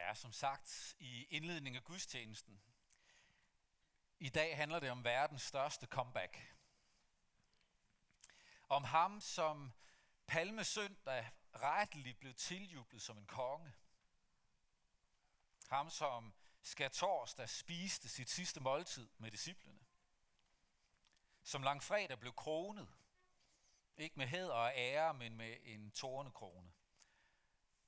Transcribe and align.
Ja, 0.00 0.14
som 0.14 0.32
sagt 0.32 0.96
i 0.98 1.24
indledningen 1.24 1.76
af 1.76 1.84
gudstjenesten. 1.84 2.62
I 4.18 4.28
dag 4.28 4.56
handler 4.56 4.80
det 4.80 4.90
om 4.90 5.04
verdens 5.04 5.42
største 5.42 5.86
comeback. 5.86 6.56
Om 8.68 8.84
ham, 8.84 9.20
som 9.20 9.72
palmesøndag 10.26 11.30
retteligt 11.54 12.20
blev 12.20 12.34
tiljublet 12.34 13.02
som 13.02 13.18
en 13.18 13.26
konge. 13.26 13.72
Ham, 15.68 15.90
som 15.90 16.34
skal 16.62 16.90
torsdag 16.90 17.48
spiste 17.48 18.08
sit 18.08 18.30
sidste 18.30 18.60
måltid 18.60 19.08
med 19.18 19.30
disciplene. 19.30 19.80
Som 21.42 21.62
langfredag 21.62 22.20
blev 22.20 22.32
kronet. 22.32 22.88
Ikke 23.96 24.18
med 24.18 24.26
hæder 24.26 24.54
og 24.54 24.72
ære, 24.74 25.14
men 25.14 25.36
med 25.36 25.56
en 25.62 25.90
tårnekrone 25.90 26.72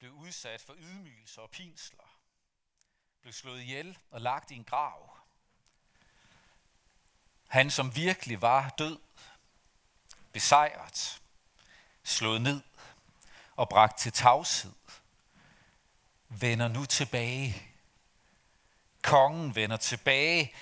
blev 0.02 0.12
udsat 0.12 0.60
for 0.60 0.74
ydmygelser 0.78 1.42
og 1.42 1.50
pinsler, 1.50 2.18
blev 3.20 3.32
slået 3.32 3.60
ihjel 3.60 3.98
og 4.10 4.20
lagt 4.20 4.50
i 4.50 4.54
en 4.54 4.64
grav. 4.64 5.16
Han, 7.48 7.70
som 7.70 7.96
virkelig 7.96 8.42
var 8.42 8.68
død, 8.68 8.98
besejret, 10.32 11.22
slået 12.02 12.42
ned 12.42 12.62
og 13.56 13.68
bragt 13.68 13.98
til 13.98 14.12
tavshed, 14.12 14.72
vender 16.28 16.68
nu 16.68 16.84
tilbage. 16.84 17.62
Kongen 19.02 19.54
vender 19.54 19.76
tilbage, 19.76 20.54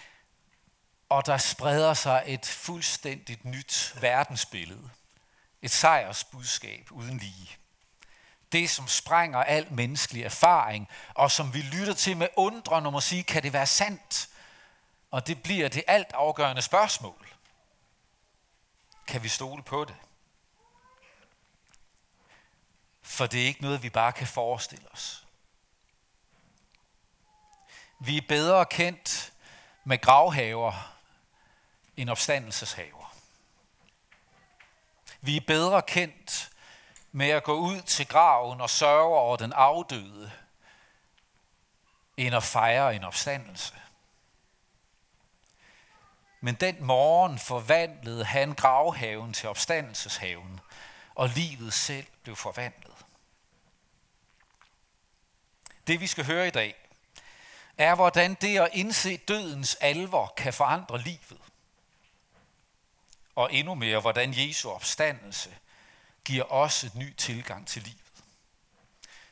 og 1.08 1.26
der 1.26 1.38
spreder 1.38 1.94
sig 1.94 2.24
et 2.26 2.46
fuldstændigt 2.46 3.44
nyt 3.44 3.94
verdensbillede. 4.00 4.90
Et 5.62 5.70
sejrsbudskab 5.70 6.90
uden 6.90 7.18
lige 7.18 7.59
det, 8.52 8.70
som 8.70 8.88
sprænger 8.88 9.38
al 9.38 9.72
menneskelig 9.72 10.24
erfaring, 10.24 10.88
og 11.14 11.30
som 11.30 11.54
vi 11.54 11.58
lytter 11.62 11.94
til 11.94 12.16
med 12.16 12.28
undren 12.36 12.86
og 12.86 12.92
må 12.92 13.00
sige, 13.00 13.22
kan 13.22 13.42
det 13.42 13.52
være 13.52 13.66
sandt? 13.66 14.28
Og 15.10 15.26
det 15.26 15.42
bliver 15.42 15.68
det 15.68 15.84
alt 15.86 16.12
afgørende 16.12 16.62
spørgsmål. 16.62 17.28
Kan 19.06 19.22
vi 19.22 19.28
stole 19.28 19.62
på 19.62 19.84
det? 19.84 19.96
For 23.02 23.26
det 23.26 23.42
er 23.42 23.46
ikke 23.46 23.62
noget, 23.62 23.82
vi 23.82 23.90
bare 23.90 24.12
kan 24.12 24.26
forestille 24.26 24.92
os. 24.92 25.26
Vi 28.00 28.16
er 28.16 28.22
bedre 28.28 28.66
kendt 28.66 29.32
med 29.84 29.98
gravhaver 29.98 30.96
end 31.96 32.10
opstandelseshaver. 32.10 33.16
Vi 35.20 35.36
er 35.36 35.40
bedre 35.46 35.82
kendt 35.82 36.49
med 37.12 37.28
at 37.28 37.44
gå 37.44 37.54
ud 37.54 37.82
til 37.82 38.08
graven 38.08 38.60
og 38.60 38.70
sørge 38.70 39.18
over 39.18 39.36
den 39.36 39.52
afdøde, 39.52 40.32
end 42.16 42.34
at 42.34 42.42
fejre 42.42 42.96
en 42.96 43.04
opstandelse. 43.04 43.74
Men 46.40 46.54
den 46.54 46.84
morgen 46.84 47.38
forvandlede 47.38 48.24
han 48.24 48.52
gravhaven 48.52 49.32
til 49.32 49.48
opstandelseshaven, 49.48 50.60
og 51.14 51.28
livet 51.28 51.72
selv 51.72 52.06
blev 52.22 52.36
forvandlet. 52.36 53.06
Det 55.86 56.00
vi 56.00 56.06
skal 56.06 56.24
høre 56.24 56.46
i 56.46 56.50
dag, 56.50 56.74
er 57.78 57.94
hvordan 57.94 58.34
det 58.34 58.58
at 58.58 58.68
indse 58.72 59.16
dødens 59.16 59.74
alvor 59.74 60.32
kan 60.36 60.52
forandre 60.52 60.98
livet. 60.98 61.40
Og 63.34 63.52
endnu 63.52 63.74
mere, 63.74 64.00
hvordan 64.00 64.34
Jesu 64.36 64.70
opstandelse 64.70 65.56
giver 66.24 66.52
os 66.52 66.84
et 66.84 66.94
ny 66.94 67.14
tilgang 67.16 67.66
til 67.66 67.82
livet. 67.82 67.96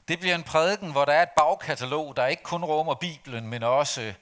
Det 0.08 0.20
bliver 0.20 0.34
en 0.34 0.42
prædiken, 0.42 0.92
hvor 0.92 1.05
der 1.05 1.12
er 1.12 1.22
et 1.22 1.31
bagkatalog, 1.36 2.16
der 2.16 2.26
ikke 2.26 2.43
kun 2.43 2.65
rummer 2.65 2.94
Bibelen, 2.94 3.47
men 3.47 3.62
også 3.62 4.15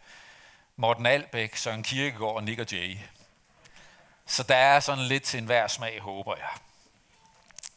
Morten 0.77 1.07
Albæk, 1.07 1.57
Søren 1.57 1.83
Kierkegaard 1.83 2.35
og 2.35 2.45
Nick 2.45 2.61
og 2.61 2.67
Jay. 2.73 2.99
Så 4.27 4.43
der 4.43 4.57
er 4.57 4.81
sådan 4.81 5.05
lidt 5.05 5.23
til 5.23 5.39
enhver 5.39 5.67
smag, 5.67 6.01
håber 6.01 6.37
jeg. 6.37 6.51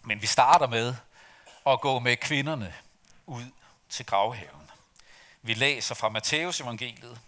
Men 0.01 0.21
vi 0.21 0.27
starter 0.27 0.67
med 0.67 0.95
at 1.65 1.81
gå 1.81 1.99
med 1.99 2.17
kvinderne 2.17 2.73
ud 3.25 3.45
til 3.89 4.05
gravhaven. 4.05 4.71
Vi 5.41 5.53
læser 5.53 5.95
fra 5.95 6.09
Matteus 6.09 6.61
evangeliet, 6.61 7.19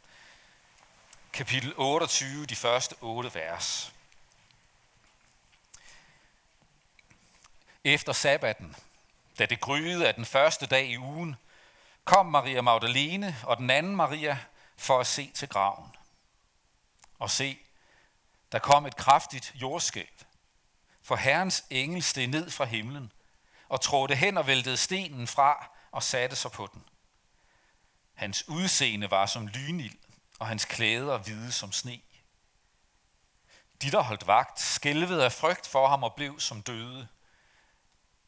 kapitel 1.34 1.74
28, 1.78 2.46
de 2.46 2.56
første 2.56 2.96
otte 3.02 3.34
vers. 3.34 3.94
Efter 7.84 8.14
sabbaten, 8.14 8.76
da 9.40 9.46
det 9.46 9.62
gryede 9.62 10.08
af 10.08 10.16
den 10.16 10.26
første 10.26 10.66
dag 10.66 10.86
i 10.86 10.98
ugen, 10.98 11.36
kom 12.06 12.26
Maria 12.26 12.62
Magdalene 12.62 13.38
og 13.44 13.58
den 13.58 13.70
anden 13.70 13.96
Maria 13.96 14.40
for 14.78 15.00
at 15.00 15.08
se 15.08 15.32
til 15.34 15.50
graven. 15.50 15.96
Og 17.20 17.30
se, 17.30 17.60
der 18.52 18.60
kom 18.60 18.86
et 18.86 18.96
kraftigt 18.96 19.54
jordskælv, 19.56 20.08
for 21.04 21.16
Herrens 21.16 21.66
engel 21.70 22.04
steg 22.04 22.28
ned 22.28 22.52
fra 22.52 22.66
himlen 22.66 23.12
og 23.70 23.82
trådte 23.82 24.16
hen 24.16 24.38
og 24.38 24.48
væltede 24.48 24.78
stenen 24.78 25.28
fra 25.28 25.72
og 25.92 26.04
satte 26.04 26.36
sig 26.36 26.52
på 26.52 26.70
den. 26.74 26.84
Hans 28.14 28.48
udseende 28.48 29.12
var 29.12 29.26
som 29.26 29.48
lynild, 29.48 29.98
og 30.40 30.48
hans 30.48 30.66
klæder 30.66 31.18
hvide 31.18 31.52
som 31.52 31.72
sne. 31.72 32.02
De, 33.82 33.92
der 33.92 34.02
holdt 34.02 34.28
vagt, 34.28 34.60
skælvede 34.60 35.26
af 35.26 35.32
frygt 35.32 35.68
for 35.68 35.88
ham 35.88 36.04
og 36.04 36.16
blev 36.16 36.40
som 36.40 36.62
døde– 36.62 37.08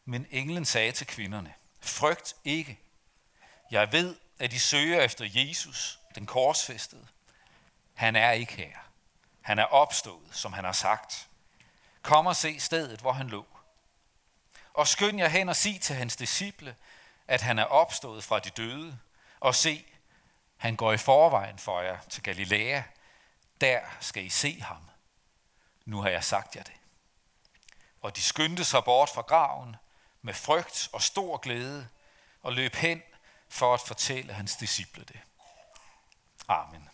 men 0.05 0.27
englen 0.31 0.65
sagde 0.65 0.91
til 0.91 1.07
kvinderne, 1.07 1.53
frygt 1.81 2.35
ikke. 2.43 2.79
Jeg 3.71 3.91
ved, 3.91 4.15
at 4.39 4.53
I 4.53 4.59
søger 4.59 5.01
efter 5.01 5.25
Jesus, 5.29 5.99
den 6.15 6.25
korsfæstede. 6.25 7.07
Han 7.93 8.15
er 8.15 8.31
ikke 8.31 8.53
her. 8.53 8.77
Han 9.41 9.59
er 9.59 9.65
opstået, 9.65 10.27
som 10.31 10.53
han 10.53 10.63
har 10.63 10.71
sagt. 10.71 11.29
Kom 12.01 12.25
og 12.25 12.35
se 12.35 12.59
stedet, 12.59 12.99
hvor 12.99 13.11
han 13.11 13.27
lå. 13.27 13.45
Og 14.73 14.87
skynd 14.87 15.19
jer 15.19 15.27
hen 15.27 15.49
og 15.49 15.55
sig 15.55 15.81
til 15.81 15.95
hans 15.95 16.15
disciple, 16.15 16.75
at 17.27 17.41
han 17.41 17.59
er 17.59 17.65
opstået 17.65 18.23
fra 18.23 18.39
de 18.39 18.49
døde. 18.49 18.99
Og 19.39 19.55
se, 19.55 19.85
han 20.57 20.75
går 20.75 20.93
i 20.93 20.97
forvejen 20.97 21.59
for 21.59 21.81
jer 21.81 21.97
til 22.09 22.23
Galilea. 22.23 22.81
Der 23.61 23.79
skal 23.99 24.25
I 24.25 24.29
se 24.29 24.61
ham. 24.61 24.89
Nu 25.85 26.01
har 26.01 26.09
jeg 26.09 26.23
sagt 26.23 26.55
jer 26.55 26.63
det. 26.63 26.73
Og 28.01 28.15
de 28.15 28.21
skyndte 28.21 28.63
sig 28.63 28.83
bort 28.83 29.09
fra 29.09 29.21
graven 29.21 29.75
med 30.25 30.33
frygt 30.33 30.89
og 30.93 31.01
stor 31.01 31.37
glæde 31.37 31.87
og 32.41 32.53
løb 32.53 32.75
hen 32.75 33.03
for 33.49 33.73
at 33.73 33.81
fortælle 33.81 34.33
hans 34.33 34.55
disciple 34.55 35.03
det. 35.03 35.19
Amen. 36.47 36.89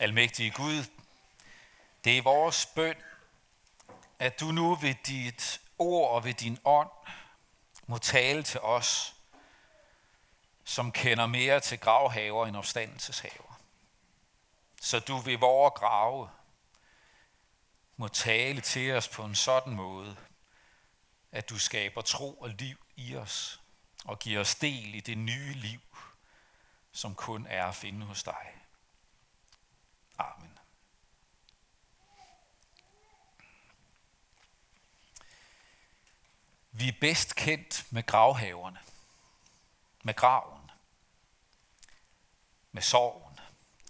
Almægtige 0.00 0.50
Gud, 0.50 0.84
det 2.04 2.18
er 2.18 2.22
vores 2.22 2.66
bøn, 2.66 2.96
at 4.18 4.40
du 4.40 4.52
nu 4.52 4.74
ved 4.74 4.94
dit 5.06 5.60
ord 5.78 6.10
og 6.10 6.24
ved 6.24 6.34
din 6.34 6.58
ånd 6.64 6.90
må 7.86 7.98
tale 7.98 8.42
til 8.42 8.60
os, 8.60 9.14
som 10.64 10.92
kender 10.92 11.26
mere 11.26 11.60
til 11.60 11.80
gravhaver 11.80 12.46
end 12.46 12.56
opstandelseshaver 12.56 13.49
så 14.82 15.00
du 15.00 15.16
ved 15.16 15.38
vore 15.38 15.70
grave 15.70 16.30
må 17.96 18.08
tale 18.08 18.60
til 18.60 18.92
os 18.92 19.08
på 19.08 19.24
en 19.24 19.34
sådan 19.34 19.74
måde, 19.74 20.16
at 21.32 21.48
du 21.48 21.58
skaber 21.58 22.02
tro 22.02 22.34
og 22.34 22.48
liv 22.48 22.76
i 22.96 23.16
os 23.16 23.62
og 24.04 24.18
giver 24.18 24.40
os 24.40 24.54
del 24.54 24.94
i 24.94 25.00
det 25.00 25.18
nye 25.18 25.52
liv, 25.52 25.80
som 26.92 27.14
kun 27.14 27.46
er 27.46 27.66
at 27.66 27.74
finde 27.74 28.06
hos 28.06 28.22
dig. 28.22 28.62
Amen. 30.18 30.58
Vi 36.72 36.88
er 36.88 36.96
bedst 37.00 37.34
kendt 37.34 37.86
med 37.92 38.06
gravhaverne, 38.06 38.80
med 40.02 40.14
graven, 40.14 40.70
med 42.72 42.82
sorgen 42.82 43.40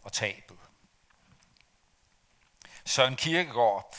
og 0.02 0.12
tabet. 0.12 0.69
Søren 2.84 3.16
Kierkegaard 3.16 3.96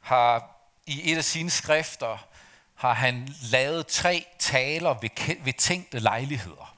har 0.00 0.50
i 0.86 1.12
et 1.12 1.16
af 1.16 1.24
sine 1.24 1.50
skrifter 1.50 2.26
har 2.74 2.92
han 2.92 3.34
lavet 3.42 3.86
tre 3.86 4.26
taler 4.38 4.94
ved, 4.94 5.44
ved 5.44 5.52
tænkte 5.52 5.98
lejligheder. 5.98 6.76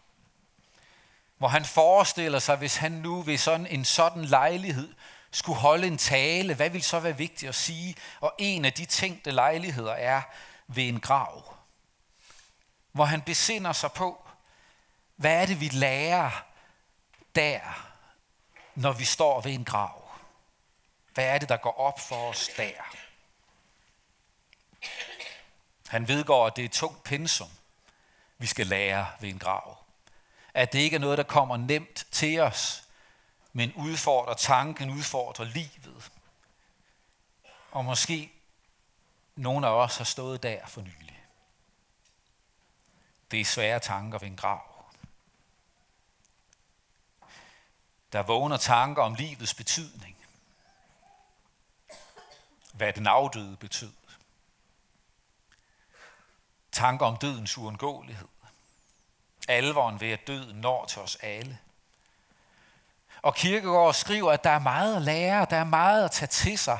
Hvor 1.38 1.48
han 1.48 1.64
forestiller 1.64 2.38
sig, 2.38 2.56
hvis 2.56 2.76
han 2.76 2.92
nu 2.92 3.22
ved 3.22 3.38
sådan 3.38 3.66
en 3.66 3.84
sådan 3.84 4.24
lejlighed 4.24 4.94
skulle 5.30 5.58
holde 5.58 5.86
en 5.86 5.98
tale, 5.98 6.54
hvad 6.54 6.70
vil 6.70 6.82
så 6.82 7.00
være 7.00 7.16
vigtigt 7.16 7.48
at 7.48 7.54
sige? 7.54 7.96
Og 8.20 8.34
en 8.38 8.64
af 8.64 8.72
de 8.72 8.84
tænkte 8.84 9.30
lejligheder 9.30 9.92
er 9.92 10.22
ved 10.66 10.88
en 10.88 11.00
grav. 11.00 11.54
Hvor 12.92 13.04
han 13.04 13.22
besinder 13.22 13.72
sig 13.72 13.92
på, 13.92 14.28
hvad 15.16 15.42
er 15.42 15.46
det, 15.46 15.60
vi 15.60 15.68
lærer 15.68 16.44
der, 17.34 17.60
når 18.74 18.92
vi 18.92 19.04
står 19.04 19.40
ved 19.40 19.52
en 19.52 19.64
grav? 19.64 20.05
Hvad 21.16 21.24
er 21.24 21.38
det, 21.38 21.48
der 21.48 21.56
går 21.56 21.78
op 21.78 22.00
for 22.00 22.28
os 22.28 22.50
der? 22.56 22.96
Han 25.88 26.08
vedgår, 26.08 26.46
at 26.46 26.56
det 26.56 26.62
er 26.62 26.66
et 26.66 26.72
tungt 26.72 27.04
pensum, 27.04 27.48
vi 28.38 28.46
skal 28.46 28.66
lære 28.66 29.06
ved 29.20 29.28
en 29.28 29.38
grav. 29.38 29.78
At 30.54 30.72
det 30.72 30.78
ikke 30.78 30.94
er 30.94 31.00
noget, 31.00 31.18
der 31.18 31.24
kommer 31.24 31.56
nemt 31.56 32.06
til 32.10 32.40
os, 32.40 32.88
men 33.52 33.72
udfordrer 33.72 34.34
tanken, 34.34 34.90
udfordrer 34.90 35.44
livet. 35.44 36.12
Og 37.70 37.84
måske 37.84 38.32
nogle 39.36 39.66
af 39.66 39.70
os 39.70 39.96
har 39.96 40.04
stået 40.04 40.42
der 40.42 40.66
for 40.66 40.80
nylig. 40.80 41.24
Det 43.30 43.40
er 43.40 43.44
svære 43.44 43.80
tanker 43.80 44.18
ved 44.18 44.28
en 44.28 44.36
grav. 44.36 44.84
Der 48.12 48.22
vågner 48.22 48.56
tanker 48.56 49.02
om 49.02 49.14
livets 49.14 49.54
betydning. 49.54 50.15
Hvad 52.76 52.92
den 52.92 53.06
afdøde 53.06 53.56
betød. 53.56 53.92
Tanker 56.72 57.06
om 57.06 57.16
dødens 57.16 57.58
uundgåelighed. 57.58 58.28
Alvoren 59.48 60.00
ved, 60.00 60.10
at 60.10 60.26
døden 60.26 60.56
når 60.56 60.84
til 60.84 61.02
os 61.02 61.16
alle. 61.16 61.58
Og 63.22 63.34
Kirkegaard 63.34 63.94
skriver, 63.94 64.32
at 64.32 64.44
der 64.44 64.50
er 64.50 64.58
meget 64.58 64.96
at 64.96 65.02
lære, 65.02 65.46
der 65.50 65.56
er 65.56 65.64
meget 65.64 66.04
at 66.04 66.10
tage 66.10 66.26
til 66.26 66.58
sig. 66.58 66.78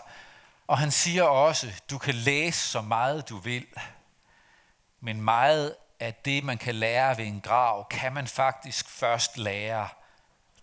Og 0.66 0.78
han 0.78 0.90
siger 0.90 1.22
også, 1.22 1.82
du 1.90 1.98
kan 1.98 2.14
læse 2.14 2.68
så 2.68 2.80
meget 2.80 3.28
du 3.28 3.38
vil, 3.38 3.66
men 5.00 5.22
meget 5.22 5.76
af 6.00 6.14
det, 6.14 6.44
man 6.44 6.58
kan 6.58 6.74
lære 6.74 7.18
ved 7.18 7.26
en 7.26 7.40
grav, 7.40 7.88
kan 7.88 8.12
man 8.12 8.26
faktisk 8.26 8.88
først 8.88 9.38
lære 9.38 9.88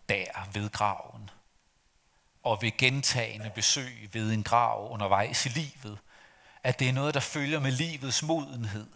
der 0.10 0.26
ved 0.54 0.70
graven. 0.70 1.30
Og 2.44 2.62
ved 2.62 2.78
gentagende 2.78 3.52
besøg 3.56 4.10
ved 4.14 4.34
en 4.34 4.44
grav 4.44 4.92
undervejs 4.92 5.46
i 5.46 5.50
livet, 5.50 6.00
at 6.64 6.80
det 6.80 6.90
er 6.90 6.94
noget, 6.94 7.14
der 7.14 7.20
følger 7.20 7.60
med 7.60 7.72
livets 7.72 8.24
modenhed, 8.24 8.88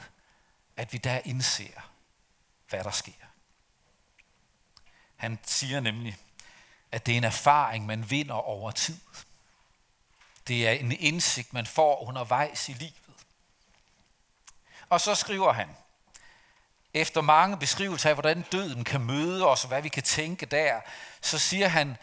at 0.78 0.94
vi 0.94 0.98
der 0.98 1.22
indser, 1.26 1.92
hvad 2.70 2.84
der 2.84 2.92
sker. 2.92 3.12
Han 5.16 5.40
siger 5.44 5.80
nemlig, 5.80 6.18
at 6.92 7.06
det 7.06 7.14
er 7.14 7.18
en 7.18 7.24
erfaring, 7.24 7.86
man 7.86 8.10
vinder 8.10 8.36
over 8.36 8.72
tid. 8.72 9.00
Det 10.48 10.68
er 10.68 10.72
en 10.72 10.92
indsigt, 10.92 11.54
man 11.54 11.66
får 11.66 12.08
undervejs 12.08 12.70
i 12.70 12.74
livet. 12.74 12.94
Og 14.90 15.02
så 15.02 15.16
skriver 15.16 15.54
han, 15.54 15.70
efter 16.94 17.22
mange 17.22 17.58
beskrivelser 17.58 18.10
af, 18.10 18.16
hvordan 18.16 18.42
døden 18.42 18.84
kan 18.84 19.02
møde 19.02 19.48
os, 19.48 19.64
og 19.64 19.68
hvad 19.68 19.82
vi 19.82 19.90
kan 19.90 20.04
tænke 20.04 20.46
der, 20.46 20.82
så 21.22 21.40
siger 21.40 21.68
han, 21.68 21.98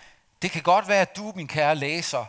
det 0.45 0.53
kan 0.53 0.63
godt 0.63 0.89
være, 0.89 1.01
at 1.01 1.17
du, 1.17 1.33
min 1.37 1.49
kære 1.49 1.75
læser, 1.75 2.25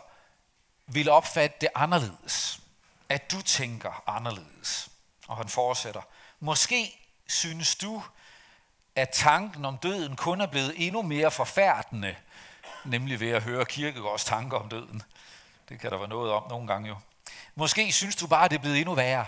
vil 0.86 1.08
opfatte 1.08 1.56
det 1.60 1.68
anderledes. 1.74 2.60
At 3.08 3.30
du 3.30 3.42
tænker 3.42 4.02
anderledes. 4.06 4.88
Og 5.28 5.36
han 5.36 5.48
fortsætter. 5.48 6.00
Måske 6.40 7.10
synes 7.26 7.76
du, 7.76 8.02
at 8.94 9.10
tanken 9.10 9.64
om 9.64 9.78
døden 9.78 10.16
kun 10.16 10.40
er 10.40 10.46
blevet 10.46 10.74
endnu 10.76 11.02
mere 11.02 11.30
forfærdende, 11.30 12.16
nemlig 12.84 13.20
ved 13.20 13.30
at 13.30 13.42
høre 13.42 13.64
Kirkegårds 13.64 14.24
tanker 14.24 14.58
om 14.58 14.68
døden. 14.68 15.02
Det 15.68 15.80
kan 15.80 15.90
der 15.90 15.98
være 15.98 16.08
noget 16.08 16.32
om 16.32 16.48
nogle 16.48 16.66
gange 16.66 16.88
jo. 16.88 16.96
Måske 17.54 17.92
synes 17.92 18.16
du 18.16 18.26
bare, 18.26 18.44
at 18.44 18.50
det 18.50 18.56
er 18.56 18.60
blevet 18.60 18.78
endnu 18.78 18.94
værre. 18.94 19.26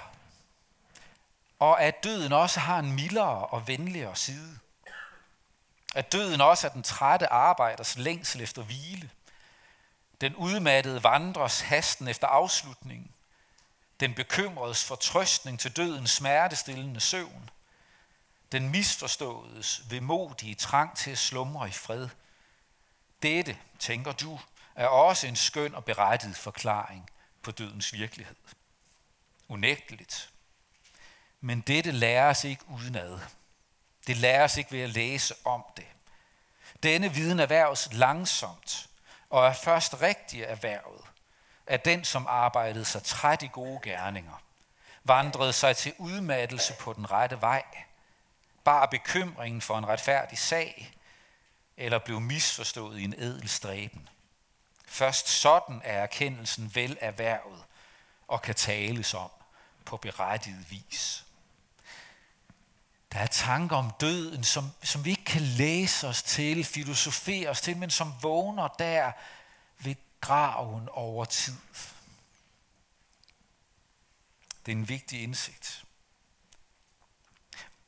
Og 1.59 1.83
at 1.83 2.05
døden 2.05 2.33
også 2.33 2.61
har 2.61 2.79
en 2.79 2.93
mildere 2.93 3.47
og 3.47 3.69
venligere 3.69 4.17
side. 4.17 4.59
At 5.99 6.13
døden 6.13 6.41
også 6.41 6.67
er 6.67 6.73
den 6.73 6.83
trætte 6.83 7.33
arbejders 7.33 7.97
længsel 7.97 8.41
efter 8.41 8.63
hvile. 8.63 9.11
Den 10.21 10.35
udmattede 10.35 11.05
vandres 11.05 11.61
hasten 11.61 12.09
efter 12.09 12.27
afslutningen. 12.27 13.11
Den 14.01 14.15
bekymredes 14.15 14.85
fortrøstning 14.85 15.61
til 15.61 15.77
dødens 15.77 16.11
smertestillende 16.11 17.01
søvn. 17.01 17.51
Den 18.53 18.69
misforståedes 18.69 19.83
vemodige 19.91 20.55
trang 20.55 20.97
til 20.97 21.11
at 21.11 21.19
slumre 21.19 21.69
i 21.69 21.73
fred. 21.73 22.09
Dette, 23.23 23.59
tænker 23.79 24.13
du, 24.13 24.41
er 24.75 24.87
også 24.87 25.27
en 25.27 25.37
skøn 25.37 25.75
og 25.75 25.85
berettiget 25.85 26.37
forklaring 26.37 27.11
på 27.43 27.51
dødens 27.51 27.93
virkelighed. 27.93 28.37
Unægteligt. 29.49 30.31
Men 31.41 31.61
dette 31.61 31.91
læres 31.91 32.45
ikke 32.45 32.69
udenad. 32.69 33.19
Det 34.09 34.17
læres 34.17 34.57
ikke 34.57 34.73
ved 34.73 34.81
at 34.81 34.91
læse 34.91 35.35
om 35.45 35.65
det. 35.77 35.87
Denne 36.83 37.15
viden 37.15 37.41
erhverves 37.41 37.89
langsomt 37.93 38.89
og 39.31 39.47
er 39.47 39.53
først 39.53 40.03
rigtig 40.03 40.43
erhvervet 40.43 41.05
af 41.67 41.81
den, 41.81 42.05
som 42.05 42.27
arbejdede 42.29 42.85
sig 42.85 43.03
træt 43.03 43.43
i 43.43 43.49
gode 43.53 43.81
gerninger, 43.83 44.43
vandrede 45.05 45.53
sig 45.53 45.77
til 45.77 45.95
udmattelse 45.99 46.75
på 46.81 46.93
den 46.93 47.11
rette 47.11 47.41
vej, 47.41 47.65
bar 48.65 48.87
bekymringen 48.87 49.61
for 49.61 49.79
en 49.79 49.89
retfærdig 49.89 50.39
sag, 50.39 50.95
eller 51.77 51.99
blev 51.99 52.21
misforstået 52.21 52.99
i 52.99 53.05
en 53.05 53.15
edel 53.19 53.49
stræben. 53.49 54.09
Først 54.87 55.29
sådan 55.29 55.81
er 55.85 56.03
erkendelsen 56.03 56.75
vel 56.75 56.99
erhvervet 57.01 57.65
og 58.29 58.43
kan 58.43 58.55
tales 58.55 59.15
om 59.15 59.31
på 59.85 59.97
berettiget 59.97 60.71
vis. 60.71 61.25
Der 63.19 63.25
er 63.25 63.29
tanker 63.29 63.77
om 63.77 63.91
døden, 64.01 64.45
som, 64.45 64.71
som 64.83 65.05
vi 65.05 65.11
ikke 65.11 65.25
kan 65.25 65.43
læse 65.43 66.09
os 66.09 66.23
til, 66.23 66.65
filosofere 66.65 67.51
os 67.51 67.61
til, 67.61 67.77
men 67.77 67.91
som 67.91 68.15
vågner 68.23 68.69
der 68.69 69.13
ved 69.79 69.95
graven 70.21 70.89
over 70.89 71.25
tid. 71.25 71.57
Det 74.67 74.73
er 74.73 74.77
en 74.77 74.89
vigtig 74.89 75.23
indsigt. 75.23 75.85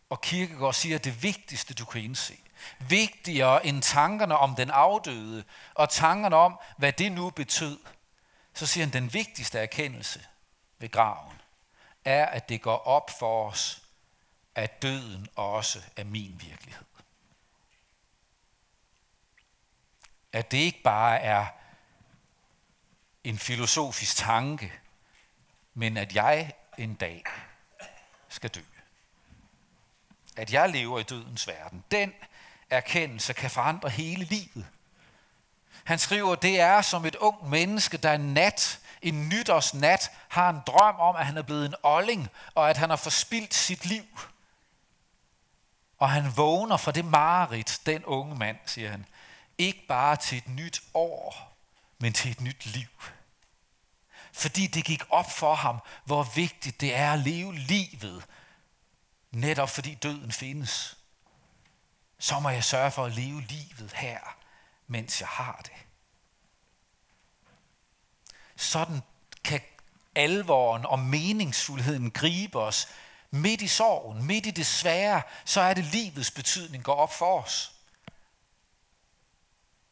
Og 0.09 0.21
Kirkegaard 0.21 0.75
siger, 0.75 0.97
at 0.97 1.05
det 1.05 1.23
vigtigste, 1.23 1.75
du 1.75 1.85
kan 1.85 2.05
indse, 2.05 2.37
vigtigere 2.79 3.67
end 3.67 3.83
tankerne 3.83 4.37
om 4.37 4.55
den 4.55 4.71
afdøde, 4.71 5.45
og 5.75 5.91
tankerne 5.91 6.37
om, 6.37 6.59
hvad 6.77 6.93
det 6.93 7.13
nu 7.13 7.31
betød, 7.31 7.79
så 8.55 8.67
siger 8.67 8.85
han, 8.85 8.89
at 8.89 9.03
den 9.03 9.13
vigtigste 9.13 9.59
erkendelse 9.59 10.27
ved 10.79 10.91
graven, 10.91 11.41
er, 12.05 12.27
at 12.27 12.49
det 12.49 12.63
går 12.63 12.79
op 12.79 13.11
for 13.19 13.51
os, 13.51 13.83
at 14.61 14.83
døden 14.83 15.29
også 15.37 15.83
er 15.97 16.05
min 16.05 16.41
virkelighed. 16.41 16.85
At 20.33 20.51
det 20.51 20.59
ikke 20.59 20.83
bare 20.83 21.21
er 21.21 21.47
en 23.25 23.39
filosofisk 23.39 24.17
tanke, 24.17 24.73
men 25.75 25.97
at 25.97 26.15
jeg 26.15 26.53
en 26.79 26.95
dag 26.95 27.25
skal 28.29 28.51
dø. 28.51 28.61
At 30.37 30.53
jeg 30.53 30.71
lever 30.71 30.99
i 30.99 31.03
dødens 31.03 31.47
verden. 31.47 31.85
Den 31.91 32.15
erkendelse 32.71 33.33
kan 33.33 33.51
forandre 33.51 33.91
hele 33.91 34.25
livet. 34.25 34.67
Han 35.85 35.99
skriver, 35.99 36.35
det 36.35 36.61
er 36.61 36.83
som 36.83 37.07
et 37.07 37.17
ung 37.17 37.49
menneske, 37.49 37.97
der 37.97 38.13
en 38.13 38.35
nat, 38.35 38.81
en 39.03 39.29
nytårsnat, 39.29 40.11
har 40.29 40.51
en 40.51 40.61
drøm 40.67 40.97
om, 40.97 41.17
at 41.17 41.27
han 41.27 41.37
er 41.37 41.43
blevet 41.43 41.67
en 41.67 41.75
olling, 41.83 42.29
og 42.55 42.71
at 42.71 42.77
han 42.77 42.91
har 42.91 42.97
forspildt 42.97 43.55
sit 43.55 43.87
liv. 43.87 44.05
Og 46.01 46.11
han 46.11 46.37
vågner 46.37 46.77
fra 46.77 46.93
det 46.93 47.05
mareridt, 47.05 47.81
den 47.87 48.05
unge 48.05 48.35
mand, 48.35 48.59
siger 48.67 48.91
han. 48.91 49.07
Ikke 49.59 49.87
bare 49.89 50.17
til 50.17 50.39
et 50.39 50.49
nyt 50.49 50.83
år, 50.95 51.57
men 51.99 52.13
til 52.13 52.31
et 52.31 52.41
nyt 52.41 52.67
liv. 52.67 52.89
Fordi 54.33 54.67
det 54.67 54.85
gik 54.85 55.03
op 55.11 55.31
for 55.31 55.55
ham, 55.55 55.79
hvor 56.05 56.23
vigtigt 56.23 56.81
det 56.81 56.95
er 56.95 57.13
at 57.13 57.19
leve 57.19 57.55
livet, 57.55 58.27
netop 59.31 59.71
fordi 59.71 59.95
døden 59.95 60.33
findes. 60.33 60.99
Så 62.19 62.41
må 62.41 62.49
jeg 62.49 62.65
sørge 62.65 62.91
for 62.91 63.05
at 63.05 63.13
leve 63.13 63.41
livet 63.41 63.93
her, 63.95 64.19
mens 64.87 65.21
jeg 65.21 65.29
har 65.29 65.61
det. 65.65 65.87
Sådan 68.57 69.03
kan 69.45 69.61
alvoren 70.15 70.87
og 70.87 70.99
meningsfuldheden 70.99 72.11
gribe 72.11 72.59
os 72.59 72.89
midt 73.31 73.63
i 73.63 73.69
sorgen, 73.69 74.27
midt 74.27 74.47
i 74.47 74.51
det 74.51 74.67
svære, 74.67 75.23
så 75.45 75.61
er 75.61 75.75
det 75.75 75.85
livets 75.85 76.31
betydning 76.31 76.85
går 76.85 76.95
op 76.95 77.13
for 77.13 77.43
os. 77.43 77.73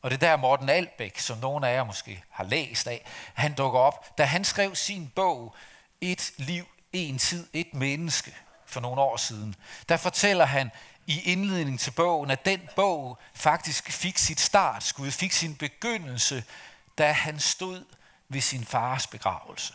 Og 0.03 0.11
det 0.11 0.23
er 0.23 0.29
der 0.29 0.37
Morten 0.37 0.69
Albæk, 0.69 1.19
som 1.19 1.39
nogle 1.39 1.69
af 1.69 1.75
jer 1.75 1.85
måske 1.85 2.25
har 2.31 2.45
læst 2.45 2.87
af, 2.87 3.07
han 3.35 3.55
dukker 3.55 3.79
op, 3.79 4.19
da 4.19 4.25
han 4.25 4.45
skrev 4.45 4.75
sin 4.75 5.13
bog, 5.15 5.55
Et 6.01 6.33
liv, 6.37 6.65
en 6.93 7.19
tid, 7.19 7.47
et 7.53 7.75
menneske, 7.75 8.37
for 8.67 8.81
nogle 8.81 9.01
år 9.01 9.17
siden. 9.17 9.55
Der 9.89 9.97
fortæller 9.97 10.45
han 10.45 10.71
i 11.07 11.21
indledningen 11.21 11.79
til 11.79 11.91
bogen, 11.91 12.31
at 12.31 12.45
den 12.45 12.69
bog 12.77 13.19
faktisk 13.35 13.93
fik 13.93 14.19
sit 14.19 14.41
startskud, 14.41 15.11
fik 15.11 15.33
sin 15.33 15.57
begyndelse, 15.57 16.45
da 16.99 17.13
han 17.13 17.41
stod 17.41 17.85
ved 18.29 18.41
sin 18.41 18.65
fars 18.65 19.07
begravelse 19.07 19.75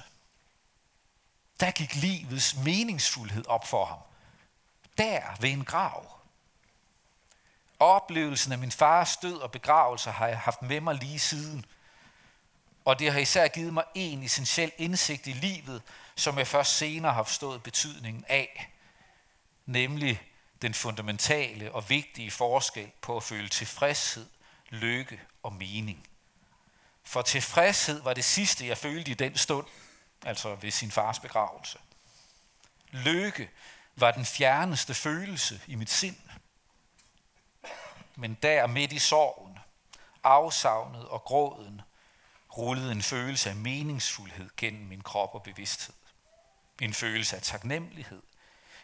der 1.59 1.71
gik 1.71 1.95
livets 1.95 2.55
meningsfuldhed 2.55 3.47
op 3.47 3.67
for 3.67 3.85
ham. 3.85 3.99
Der 4.97 5.21
ved 5.39 5.49
en 5.49 5.65
grav. 5.65 6.19
Oplevelsen 7.79 8.51
af 8.51 8.57
min 8.57 8.71
fars 8.71 9.17
død 9.17 9.37
og 9.37 9.51
begravelse 9.51 10.11
har 10.11 10.27
jeg 10.27 10.39
haft 10.39 10.61
med 10.61 10.81
mig 10.81 10.95
lige 10.95 11.19
siden. 11.19 11.65
Og 12.85 12.99
det 12.99 13.11
har 13.11 13.19
især 13.19 13.47
givet 13.47 13.73
mig 13.73 13.83
en 13.95 14.23
essentiel 14.23 14.71
indsigt 14.77 15.27
i 15.27 15.31
livet, 15.31 15.81
som 16.15 16.37
jeg 16.37 16.47
først 16.47 16.77
senere 16.77 17.13
har 17.13 17.23
forstået 17.23 17.63
betydningen 17.63 18.25
af, 18.27 18.73
nemlig 19.65 20.21
den 20.61 20.73
fundamentale 20.73 21.71
og 21.71 21.89
vigtige 21.89 22.31
forskel 22.31 22.91
på 23.01 23.17
at 23.17 23.23
føle 23.23 23.49
tilfredshed, 23.49 24.25
lykke 24.69 25.21
og 25.43 25.53
mening. 25.53 26.07
For 27.03 27.21
tilfredshed 27.21 28.01
var 28.01 28.13
det 28.13 28.25
sidste, 28.25 28.67
jeg 28.67 28.77
følte 28.77 29.11
i 29.11 29.13
den 29.13 29.37
stund, 29.37 29.67
altså 30.25 30.55
ved 30.55 30.71
sin 30.71 30.91
fars 30.91 31.19
begravelse. 31.19 31.79
Lykke 32.91 33.49
var 33.95 34.11
den 34.11 34.25
fjerneste 34.25 34.93
følelse 34.93 35.61
i 35.67 35.75
mit 35.75 35.89
sind. 35.89 36.17
Men 38.15 38.37
der 38.43 38.67
midt 38.67 38.93
i 38.93 38.99
sorgen, 38.99 39.59
afsavnet 40.23 41.07
og 41.07 41.23
gråden, 41.23 41.81
rullede 42.57 42.91
en 42.91 43.01
følelse 43.01 43.49
af 43.49 43.55
meningsfuldhed 43.55 44.49
gennem 44.57 44.87
min 44.87 45.01
krop 45.01 45.35
og 45.35 45.43
bevidsthed. 45.43 45.95
En 46.81 46.93
følelse 46.93 47.35
af 47.35 47.41
taknemmelighed. 47.41 48.21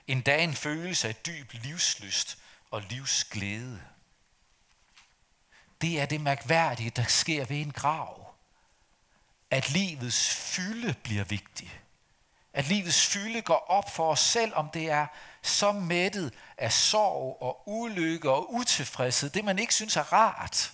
Endda 0.08 0.44
en 0.44 0.54
følelse 0.54 1.08
af 1.08 1.16
dyb 1.16 1.54
livslyst 1.54 2.38
og 2.72 2.82
livsglæde. 2.82 3.82
Det 5.82 6.02
er 6.02 6.06
det 6.06 6.22
mærkværdige, 6.22 6.90
der 6.90 7.04
sker 7.04 7.46
ved 7.46 7.58
en 7.58 7.72
grav. 7.72 8.29
At 9.52 9.70
livets 9.70 10.30
fylde 10.30 10.96
bliver 11.04 11.24
vigtig. 11.24 11.82
At 12.54 12.68
livets 12.68 13.06
fylde 13.06 13.42
går 13.42 13.66
op 13.68 13.92
for 13.96 14.12
os 14.12 14.20
selv, 14.20 14.54
om 14.54 14.70
det 14.70 14.90
er 14.90 15.08
så 15.42 15.72
mættet 15.72 16.34
af 16.58 16.74
sorg 16.74 17.38
og 17.42 17.70
ulykke 17.70 18.32
og 18.32 18.54
utilfredshed, 18.54 19.30
det 19.30 19.46
man 19.46 19.60
ikke 19.60 19.74
synes 19.74 19.96
er 19.96 20.14
rart, 20.14 20.74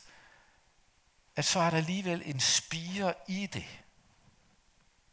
at 1.36 1.46
så 1.46 1.60
er 1.60 1.70
der 1.70 1.77
alligevel 1.77 2.22
en 2.25 2.39
spire 2.39 3.13
i 3.27 3.46
det, 3.46 3.65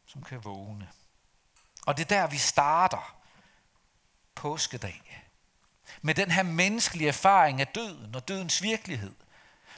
som 0.06 0.22
kan 0.22 0.44
vågne. 0.44 0.88
Og 1.86 1.96
det 1.96 2.04
er 2.04 2.08
der, 2.08 2.26
vi 2.26 2.38
starter 2.38 3.16
påskedag. 4.34 5.24
Med 6.02 6.14
den 6.14 6.30
her 6.30 6.42
menneskelige 6.42 7.08
erfaring 7.08 7.60
af 7.60 7.66
døden 7.66 8.14
og 8.14 8.28
dødens 8.28 8.62
virkelighed. 8.62 9.14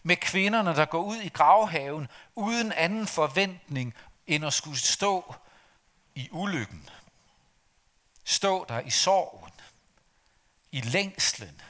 Med 0.07 0.17
kvinderne, 0.17 0.75
der 0.75 0.85
går 0.85 1.03
ud 1.03 1.17
i 1.17 1.29
gravhaven 1.29 2.09
uden 2.35 2.73
anden 2.73 3.07
forventning 3.07 3.95
end 4.27 4.47
at 4.47 4.53
skulle 4.53 4.79
stå 4.79 5.35
i 6.15 6.29
ulykken. 6.33 6.89
Stå 8.25 8.65
der 8.69 8.81
i 8.81 8.91
sorgen, 8.91 9.53
i 10.73 10.81
længslen, 10.81 11.61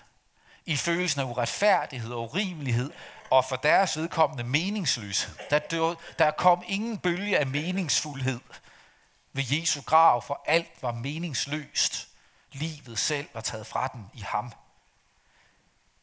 i 0.66 0.76
følelsen 0.76 1.20
af 1.20 1.24
uretfærdighed 1.24 2.12
og 2.12 2.22
urimelighed, 2.22 2.92
og 3.30 3.44
for 3.44 3.56
deres 3.56 3.96
vedkommende 3.96 4.44
meningsløshed. 4.44 5.34
Der, 5.50 5.58
dør, 5.58 5.94
der 6.18 6.30
kom 6.30 6.62
ingen 6.66 6.98
bølge 6.98 7.38
af 7.38 7.46
meningsfuldhed 7.46 8.40
ved 9.32 9.44
Jesu 9.50 9.80
grav, 9.80 10.22
for 10.22 10.42
alt 10.46 10.82
var 10.82 10.92
meningsløst. 10.92 12.08
Livet 12.52 12.98
selv 12.98 13.28
var 13.34 13.40
taget 13.40 13.66
fra 13.66 13.88
den 13.88 14.10
i 14.14 14.20
ham. 14.20 14.52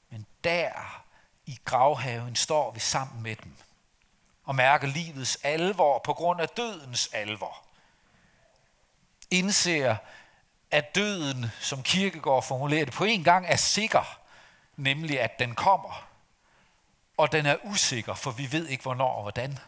Men 0.10 0.26
der 0.44 1.04
i 1.46 1.60
gravhaven 1.66 2.36
står 2.36 2.72
vi 2.72 2.80
sammen 2.80 3.24
med 3.24 3.36
dem 3.36 3.54
og 4.44 4.56
mærker 4.56 4.88
livets 4.88 5.38
alvor 5.44 6.00
på 6.00 6.14
grund 6.14 6.42
af 6.42 6.50
dødens 6.50 7.10
alvor. 7.14 7.64
Indser, 9.32 9.96
at 10.72 10.96
døden, 10.96 11.52
som 11.60 11.84
kirkegård 11.84 12.44
formulerer 12.44 12.86
det, 12.86 12.94
på 12.94 13.04
en 13.04 13.24
gang 13.24 13.46
er 13.48 13.56
sikker, 13.56 14.20
nemlig 14.76 15.20
at 15.20 15.40
den 15.40 15.56
kommer. 15.56 16.08
Og 17.18 17.32
den 17.32 17.46
er 17.46 17.58
usikker, 17.64 18.14
for 18.14 18.32
vi 18.32 18.52
ved 18.52 18.68
ikke, 18.68 18.84
hvornår 18.84 19.14
og 19.14 19.22
hvordan. 19.22 19.60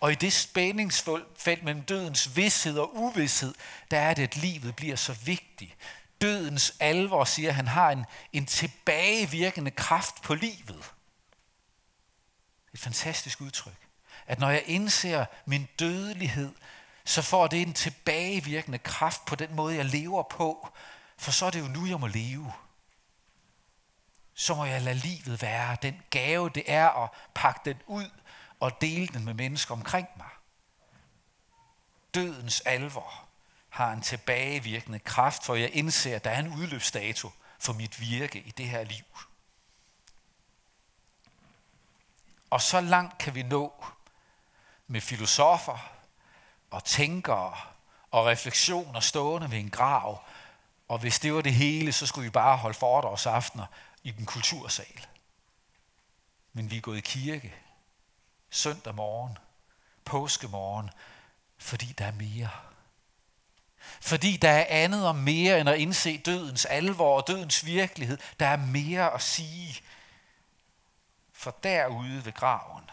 Og 0.00 0.12
i 0.12 0.14
det 0.14 0.32
spændingsfelt 0.32 1.62
mellem 1.62 1.82
dødens 1.82 2.36
vidshed 2.36 2.78
og 2.78 2.96
uvidshed, 2.96 3.54
der 3.90 3.98
er 3.98 4.14
det, 4.14 4.22
at 4.22 4.36
livet 4.36 4.76
bliver 4.76 4.96
så 4.96 5.12
vigtigt. 5.12 5.74
Dødens 6.20 6.76
alvor 6.80 7.24
siger, 7.24 7.52
han 7.52 7.68
har 7.68 7.90
en, 7.90 8.04
en 8.32 8.46
tilbagevirkende 8.46 9.70
kraft 9.70 10.22
på 10.22 10.34
livet. 10.34 10.94
Et 12.74 12.80
fantastisk 12.80 13.40
udtryk. 13.40 13.88
At 14.26 14.38
når 14.38 14.50
jeg 14.50 14.62
indser 14.66 15.26
min 15.44 15.68
dødelighed, 15.78 16.54
så 17.04 17.22
får 17.22 17.46
det 17.46 17.62
en 17.62 17.72
tilbagevirkende 17.72 18.78
kraft 18.78 19.24
på 19.24 19.34
den 19.34 19.54
måde, 19.54 19.76
jeg 19.76 19.84
lever 19.84 20.22
på. 20.22 20.68
For 21.18 21.30
så 21.30 21.46
er 21.46 21.50
det 21.50 21.60
jo 21.60 21.68
nu, 21.68 21.86
jeg 21.86 22.00
må 22.00 22.06
leve. 22.06 22.52
Så 24.34 24.54
må 24.54 24.64
jeg 24.64 24.82
lade 24.82 24.96
livet 24.96 25.42
være 25.42 25.76
den 25.82 26.02
gave, 26.10 26.50
det 26.50 26.62
er 26.66 26.88
at 26.88 27.10
pakke 27.34 27.60
den 27.64 27.76
ud 27.86 28.10
og 28.60 28.80
dele 28.80 29.06
den 29.06 29.24
med 29.24 29.34
mennesker 29.34 29.74
omkring 29.74 30.08
mig. 30.16 30.30
Dødens 32.14 32.60
alvor 32.60 33.25
har 33.76 33.92
en 33.92 34.00
tilbagevirkende 34.00 34.98
kraft, 34.98 35.44
for 35.44 35.54
jeg 35.54 35.70
indser, 35.72 36.16
at 36.16 36.24
der 36.24 36.30
er 36.30 36.38
en 36.38 36.54
udløbsdato 36.54 37.30
for 37.58 37.72
mit 37.72 38.00
virke 38.00 38.38
i 38.38 38.50
det 38.50 38.68
her 38.68 38.84
liv. 38.84 39.04
Og 42.50 42.60
så 42.60 42.80
langt 42.80 43.18
kan 43.18 43.34
vi 43.34 43.42
nå 43.42 43.84
med 44.86 45.00
filosofer 45.00 45.92
og 46.70 46.84
tænkere 46.84 47.56
og 48.10 48.26
refleksioner 48.26 49.00
stående 49.00 49.50
ved 49.50 49.58
en 49.58 49.70
grav. 49.70 50.24
Og 50.88 50.98
hvis 50.98 51.18
det 51.18 51.34
var 51.34 51.40
det 51.40 51.54
hele, 51.54 51.92
så 51.92 52.06
skulle 52.06 52.24
vi 52.24 52.30
bare 52.30 52.56
holde 52.56 52.78
foredragsaftener 52.78 53.66
i 54.02 54.10
den 54.10 54.26
kultursal. 54.26 55.06
Men 56.52 56.70
vi 56.70 56.76
er 56.76 56.80
gået 56.80 56.98
i 56.98 57.00
kirke 57.00 57.54
søndag 58.50 58.94
morgen, 58.94 59.38
påskemorgen, 60.04 60.90
fordi 61.58 61.86
der 61.86 62.04
er 62.06 62.12
mere. 62.12 62.50
Fordi 64.00 64.36
der 64.36 64.50
er 64.50 64.66
andet 64.68 65.08
og 65.08 65.16
mere 65.16 65.60
end 65.60 65.68
at 65.68 65.78
indse 65.78 66.18
dødens 66.18 66.64
alvor 66.64 67.16
og 67.16 67.26
dødens 67.26 67.66
virkelighed. 67.66 68.18
Der 68.40 68.46
er 68.46 68.56
mere 68.56 69.14
at 69.14 69.22
sige. 69.22 69.80
For 71.32 71.50
derude 71.62 72.24
ved 72.24 72.32
graven 72.32 72.90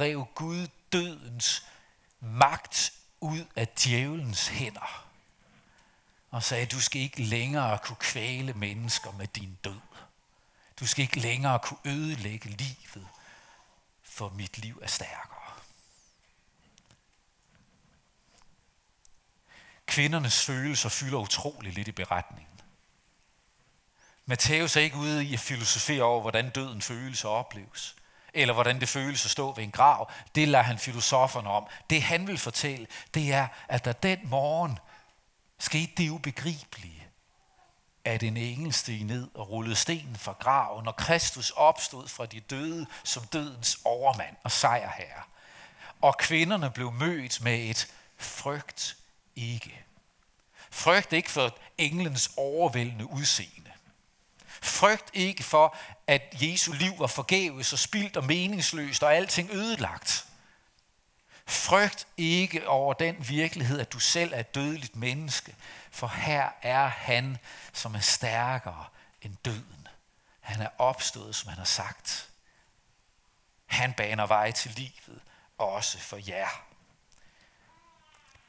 rev 0.00 0.26
Gud 0.34 0.66
dødens 0.92 1.66
magt 2.20 2.92
ud 3.20 3.44
af 3.56 3.68
djævelens 3.68 4.48
hænder 4.48 5.06
og 6.30 6.42
sagde, 6.42 6.66
du 6.66 6.80
skal 6.80 7.00
ikke 7.00 7.22
længere 7.22 7.78
kunne 7.78 7.96
kvæle 7.96 8.52
mennesker 8.52 9.12
med 9.12 9.26
din 9.26 9.58
død. 9.64 9.80
Du 10.80 10.86
skal 10.86 11.02
ikke 11.02 11.20
længere 11.20 11.58
kunne 11.58 11.78
ødelægge 11.84 12.48
livet, 12.48 13.08
for 14.02 14.28
mit 14.28 14.58
liv 14.58 14.78
er 14.82 14.88
stærkere. 14.88 15.45
Kvindernes 19.86 20.44
følelser 20.44 20.88
fylder 20.88 21.18
utrolig 21.18 21.72
lidt 21.72 21.88
i 21.88 21.92
beretningen. 21.92 22.60
Matthæus 24.26 24.76
er 24.76 24.80
ikke 24.80 24.96
ude 24.96 25.24
i 25.24 25.34
at 25.34 25.40
filosofere 25.40 26.02
over, 26.02 26.20
hvordan 26.20 26.50
døden 26.50 26.82
føles 26.82 27.24
og 27.24 27.32
opleves 27.32 27.96
eller 28.36 28.54
hvordan 28.54 28.80
det 28.80 28.88
føles 28.88 29.24
at 29.24 29.30
stå 29.30 29.52
ved 29.52 29.64
en 29.64 29.70
grav. 29.70 30.10
Det 30.34 30.48
lader 30.48 30.64
han 30.64 30.78
filosoferne 30.78 31.50
om. 31.50 31.66
Det 31.90 32.02
han 32.02 32.26
vil 32.26 32.38
fortælle, 32.38 32.86
det 33.14 33.32
er, 33.32 33.48
at 33.68 33.84
der 33.84 33.92
den 33.92 34.18
morgen 34.24 34.78
skete 35.58 35.92
det 35.96 36.10
ubegribelige, 36.10 37.06
at 38.04 38.22
en 38.22 38.36
engel 38.36 38.72
steg 38.72 39.04
ned 39.04 39.28
og 39.34 39.50
rullede 39.50 39.76
stenen 39.76 40.16
fra 40.16 40.32
graven, 40.32 40.88
og 40.88 40.96
Kristus 40.96 41.50
opstod 41.50 42.08
fra 42.08 42.26
de 42.26 42.40
døde 42.40 42.86
som 43.04 43.26
dødens 43.26 43.78
overmand 43.84 44.36
og 44.44 44.50
sejrherre. 44.50 45.22
Og 46.00 46.18
kvinderne 46.18 46.70
blev 46.70 46.92
mødt 46.92 47.40
med 47.42 47.58
et 47.58 47.92
frygt 48.16 48.96
ikke. 49.36 49.84
Frygt 50.70 51.12
ikke 51.12 51.30
for 51.30 51.58
englens 51.78 52.30
overvældende 52.36 53.10
udseende. 53.10 53.72
Frygt 54.46 55.10
ikke 55.14 55.42
for, 55.42 55.76
at 56.06 56.22
Jesu 56.32 56.72
liv 56.72 56.98
var 56.98 57.06
forgæves 57.06 57.72
og 57.72 57.78
spildt 57.78 58.16
og 58.16 58.24
meningsløst 58.24 59.02
og 59.02 59.14
alting 59.14 59.50
ødelagt. 59.50 60.26
Frygt 61.46 62.06
ikke 62.16 62.68
over 62.68 62.94
den 62.94 63.28
virkelighed, 63.28 63.80
at 63.80 63.92
du 63.92 63.98
selv 63.98 64.32
er 64.32 64.40
et 64.40 64.54
dødeligt 64.54 64.96
menneske, 64.96 65.54
for 65.90 66.06
her 66.06 66.48
er 66.62 66.86
han, 66.86 67.38
som 67.72 67.94
er 67.94 68.00
stærkere 68.00 68.84
end 69.22 69.36
døden. 69.44 69.88
Han 70.40 70.60
er 70.60 70.68
opstået, 70.78 71.36
som 71.36 71.48
han 71.48 71.58
har 71.58 71.64
sagt. 71.64 72.28
Han 73.66 73.92
baner 73.92 74.26
vej 74.26 74.50
til 74.50 74.70
livet, 74.70 75.20
også 75.58 75.98
for 75.98 76.18
jer 76.28 76.66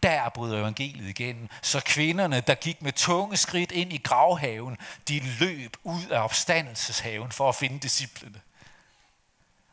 der 0.03 0.29
bryder 0.29 0.59
evangeliet 0.59 1.09
igennem. 1.09 1.49
Så 1.61 1.81
kvinderne, 1.85 2.41
der 2.41 2.55
gik 2.55 2.81
med 2.81 2.91
tunge 2.91 3.37
skridt 3.37 3.71
ind 3.71 3.93
i 3.93 3.97
gravhaven, 3.97 4.77
de 5.07 5.19
løb 5.39 5.77
ud 5.83 6.05
af 6.05 6.19
opstandelseshaven 6.19 7.31
for 7.31 7.49
at 7.49 7.55
finde 7.55 7.79
disciplene. 7.79 8.41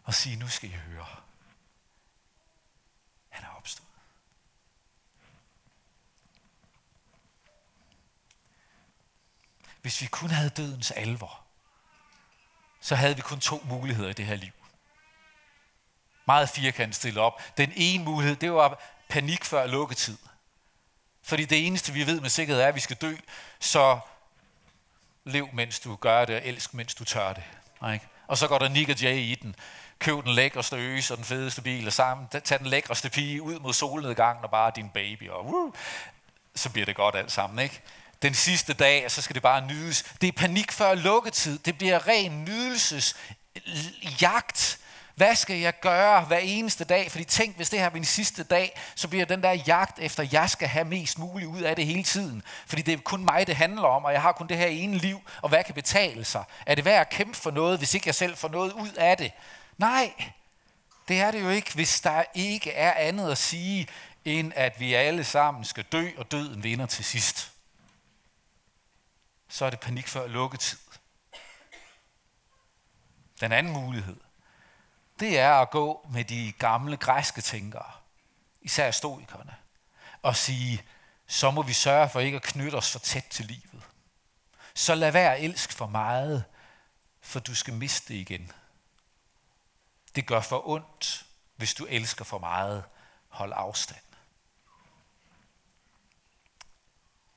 Og 0.05 0.15
sige, 0.15 0.37
nu 0.37 0.49
skal 0.49 0.69
I 0.69 0.73
høre. 0.73 1.07
Han 3.29 3.45
er 3.45 3.57
opstået. 3.57 3.89
Hvis 9.83 10.01
vi 10.01 10.07
kun 10.07 10.31
havde 10.31 10.51
dødens 10.51 10.91
alvor, 10.91 11.41
så 12.81 12.95
havde 12.95 13.17
vi 13.17 13.23
kun 13.23 13.41
to 13.41 13.63
muligheder 13.65 14.11
i 14.11 14.13
det 14.13 14.27
her 14.27 14.35
liv. 14.35 14.53
Meget 16.27 16.49
firkantet 16.49 16.97
stillet 16.97 17.23
op. 17.23 17.43
Den 17.57 17.73
ene 17.77 18.05
mulighed, 18.05 18.37
det 18.37 18.53
var 18.53 18.81
panik 19.09 19.45
før 19.45 19.67
lukketid. 19.67 20.17
Fordi 21.23 21.45
det 21.45 21.67
eneste, 21.67 21.93
vi 21.93 22.07
ved 22.07 22.21
med 22.21 22.31
sikkerhed, 22.31 22.63
er, 22.63 22.69
at 22.69 22.75
vi 22.75 22.81
skal 22.81 22.97
dø. 22.97 23.15
Så 23.61 23.99
lev, 25.25 25.49
mens 25.53 25.81
du 25.81 25.97
gør 25.97 26.25
det, 26.25 26.37
og 26.37 26.47
elsk, 26.47 26.75
mens 26.75 26.95
du 26.95 27.05
tør 27.05 27.33
det. 27.33 27.43
Ikke? 27.93 28.07
Og 28.27 28.39
så 28.39 28.49
går 28.49 28.59
der 28.59 28.69
Nick 28.69 28.89
og 28.89 29.01
Jay 29.01 29.17
i 29.17 29.35
den. 29.35 29.57
Køb 29.99 30.25
den 30.25 30.33
lækreste 30.33 30.77
øse 30.77 31.15
og 31.15 31.17
den 31.17 31.25
fedeste 31.25 31.63
bil, 31.63 31.87
og 31.87 31.93
sammen 31.93 32.29
tag 32.45 32.59
den 32.59 32.67
lækreste 32.67 33.11
pige 33.11 33.43
ud 33.43 33.61
mod 33.61 33.73
solnedgangen 33.73 34.45
og 34.45 34.51
bare 34.51 34.73
din 34.77 34.89
baby. 34.89 35.31
Og 35.31 35.47
woo, 35.47 35.73
så 36.55 36.71
bliver 36.71 36.87
det 36.87 36.97
godt 36.97 37.15
alt 37.15 37.33
sammen, 37.33 37.59
ikke? 37.59 37.81
Den 38.23 38.35
sidste 38.35 38.75
dag, 38.75 39.11
så 39.11 39.23
skal 39.23 39.35
det 39.35 39.43
bare 39.43 39.67
nydes. 39.67 40.03
Det 40.21 40.29
er 40.29 40.33
panik 40.33 40.73
før 40.73 40.95
lukketid. 40.95 41.59
Det 41.59 41.79
bliver 41.79 42.09
ren 42.09 42.45
nydelses 42.45 43.17
jagt 44.21 44.79
hvad 45.15 45.35
skal 45.35 45.57
jeg 45.57 45.81
gøre 45.81 46.25
hver 46.25 46.39
eneste 46.39 46.85
dag? 46.85 47.11
Fordi 47.11 47.25
tænk, 47.25 47.57
hvis 47.57 47.71
det 47.71 47.79
her 47.79 47.87
er 47.87 47.91
min 47.91 48.05
sidste 48.05 48.45
dag, 48.45 48.81
så 48.95 49.09
bliver 49.09 49.25
den 49.25 49.43
der 49.43 49.53
jagt 49.53 49.99
efter, 49.99 50.29
jeg 50.33 50.51
skal 50.51 50.69
have 50.69 50.85
mest 50.85 51.19
muligt 51.19 51.49
ud 51.49 51.61
af 51.61 51.77
det 51.77 51.87
hele 51.87 52.03
tiden. 52.03 52.43
Fordi 52.67 52.83
det 52.83 52.95
er 52.95 52.99
kun 52.99 53.25
mig, 53.25 53.47
det 53.47 53.57
handler 53.57 53.89
om, 53.89 54.05
og 54.05 54.13
jeg 54.13 54.23
har 54.23 54.33
kun 54.33 54.47
det 54.47 54.57
her 54.57 54.67
ene 54.67 54.99
liv, 54.99 55.21
og 55.43 55.49
hvad 55.49 55.65
kan 55.65 55.75
betale 55.75 56.25
sig? 56.25 56.45
Er 56.67 56.75
det 56.75 56.85
værd 56.85 57.01
at 57.01 57.11
kæmpe 57.11 57.37
for 57.37 57.51
noget, 57.51 57.79
hvis 57.79 57.95
ikke 57.95 58.09
jeg 58.09 58.15
selv 58.15 58.37
får 58.37 58.49
noget 58.49 58.73
ud 58.73 58.93
af 58.93 59.17
det? 59.17 59.33
Nej, 59.79 60.13
det 61.09 61.21
er 61.21 61.31
det 61.31 61.41
jo 61.41 61.49
ikke, 61.49 61.75
hvis 61.75 62.01
der 62.01 62.25
ikke 62.35 62.73
er 62.73 62.93
andet 62.93 63.31
at 63.31 63.39
sige, 63.39 63.89
end 64.25 64.53
at 64.57 64.81
vi 64.81 64.95
alle 64.95 65.25
sammen 65.25 65.65
skal 65.65 65.85
dø, 65.85 66.09
og 66.17 66.31
døden 66.31 66.63
vinder 66.63 66.87
til 66.87 67.05
sidst. 67.05 67.53
Så 69.49 69.65
er 69.65 69.71
det 69.71 69.81
panik 69.81 70.09
før 70.09 70.27
lukketid. 70.27 70.79
Den 73.41 73.53
anden 73.53 73.73
mulighed, 73.73 74.17
det 75.21 75.39
er 75.39 75.53
at 75.53 75.71
gå 75.71 76.07
med 76.11 76.25
de 76.25 76.53
gamle 76.59 76.97
græske 76.97 77.41
tænkere, 77.41 77.93
især 78.61 78.91
stoikerne, 78.91 79.57
og 80.23 80.37
sige, 80.37 80.83
så 81.27 81.51
må 81.51 81.63
vi 81.63 81.73
sørge 81.73 82.09
for 82.09 82.21
ikke 82.21 82.37
at 82.37 82.43
knytte 82.43 82.77
os 82.77 82.91
for 82.93 82.99
tæt 82.99 83.25
til 83.31 83.45
livet. 83.45 83.83
Så 84.75 84.95
lad 84.95 85.13
være 85.13 85.37
at 85.37 85.45
elske 85.45 85.75
for 85.75 85.87
meget, 85.87 86.45
for 87.21 87.41
du 87.41 87.55
skal 87.55 87.75
miste 87.75 88.15
det 88.15 88.21
igen. 88.21 88.53
Det 90.15 90.27
gør 90.27 90.41
for 90.41 90.69
ondt, 90.69 91.27
hvis 91.57 91.75
du 91.75 91.85
elsker 91.85 92.25
for 92.25 92.39
meget. 92.39 92.85
Hold 93.29 93.53
afstand. 93.57 94.01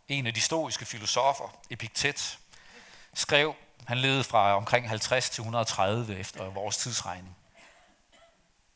En 0.08 0.28
af 0.28 0.34
de 0.34 0.42
stoiske 0.42 0.86
filosofer, 0.86 1.60
Epiktet, 1.70 2.40
skrev, 3.14 3.56
han 3.86 3.98
levede 3.98 4.24
fra 4.24 4.56
omkring 4.56 4.90
50 4.90 5.30
til 5.30 5.42
130 5.42 6.18
efter 6.18 6.50
vores 6.50 6.78
tidsregning. 6.78 7.37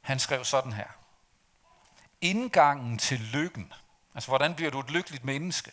Han 0.02 0.20
skrev 0.20 0.46
sådan 0.46 0.74
her. 0.74 0.88
Indgangen 2.22 2.98
til 2.98 3.20
lykken. 3.20 3.74
Altså, 4.16 4.28
hvordan 4.28 4.56
bliver 4.56 4.72
du 4.72 4.80
et 4.80 4.92
lykkeligt 4.92 5.26
menneske? 5.26 5.72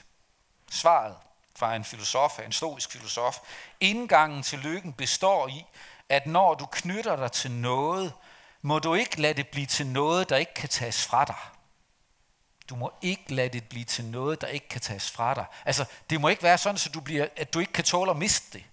Svaret 0.70 1.16
fra 1.56 1.74
en 1.74 1.84
filosof, 1.84 2.38
en 2.38 2.52
stoisk 2.52 2.92
filosof. 2.92 3.38
Indgangen 3.80 4.42
til 4.42 4.58
lykken 4.58 4.92
består 4.92 5.48
i, 5.48 5.64
at 6.08 6.26
når 6.26 6.54
du 6.54 6.66
knytter 6.66 7.16
dig 7.16 7.32
til 7.32 7.50
noget, 7.50 8.12
må 8.62 8.78
du 8.78 8.94
ikke 8.94 9.20
lade 9.20 9.34
det 9.34 9.48
blive 9.48 9.66
til 9.66 9.86
noget, 9.86 10.28
der 10.28 10.36
ikke 10.36 10.54
kan 10.54 10.68
tages 10.68 11.06
fra 11.06 11.24
dig. 11.24 11.36
Du 12.68 12.76
må 12.76 12.92
ikke 13.02 13.34
lade 13.34 13.48
det 13.48 13.68
blive 13.68 13.84
til 13.84 14.04
noget, 14.04 14.40
der 14.40 14.46
ikke 14.46 14.68
kan 14.68 14.80
tages 14.80 15.10
fra 15.10 15.34
dig. 15.34 15.44
Altså, 15.64 15.84
det 16.10 16.20
må 16.20 16.28
ikke 16.28 16.42
være 16.42 16.58
sådan, 16.58 16.78
så 16.78 16.88
du 16.88 17.00
bliver, 17.00 17.26
at 17.36 17.54
du 17.54 17.58
ikke 17.58 17.72
kan 17.72 17.84
tåle 17.84 18.10
at 18.10 18.16
miste 18.16 18.58
det. 18.58 18.66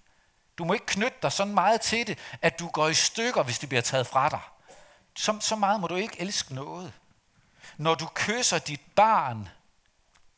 Du 0.58 0.64
må 0.64 0.72
ikke 0.72 0.86
knytte 0.86 1.18
dig 1.22 1.32
sådan 1.32 1.54
meget 1.54 1.80
til 1.80 2.06
det, 2.06 2.18
at 2.42 2.58
du 2.58 2.68
går 2.68 2.88
i 2.88 2.94
stykker, 2.94 3.42
hvis 3.42 3.58
det 3.58 3.68
bliver 3.68 3.82
taget 3.82 4.06
fra 4.06 4.28
dig. 4.28 4.40
Så, 5.16 5.36
så 5.40 5.56
meget 5.56 5.80
må 5.80 5.86
du 5.86 5.94
ikke 5.94 6.20
elske 6.20 6.54
noget. 6.54 6.92
Når 7.76 7.94
du 7.94 8.08
kysser 8.14 8.58
dit 8.58 8.80
barn, 8.94 9.48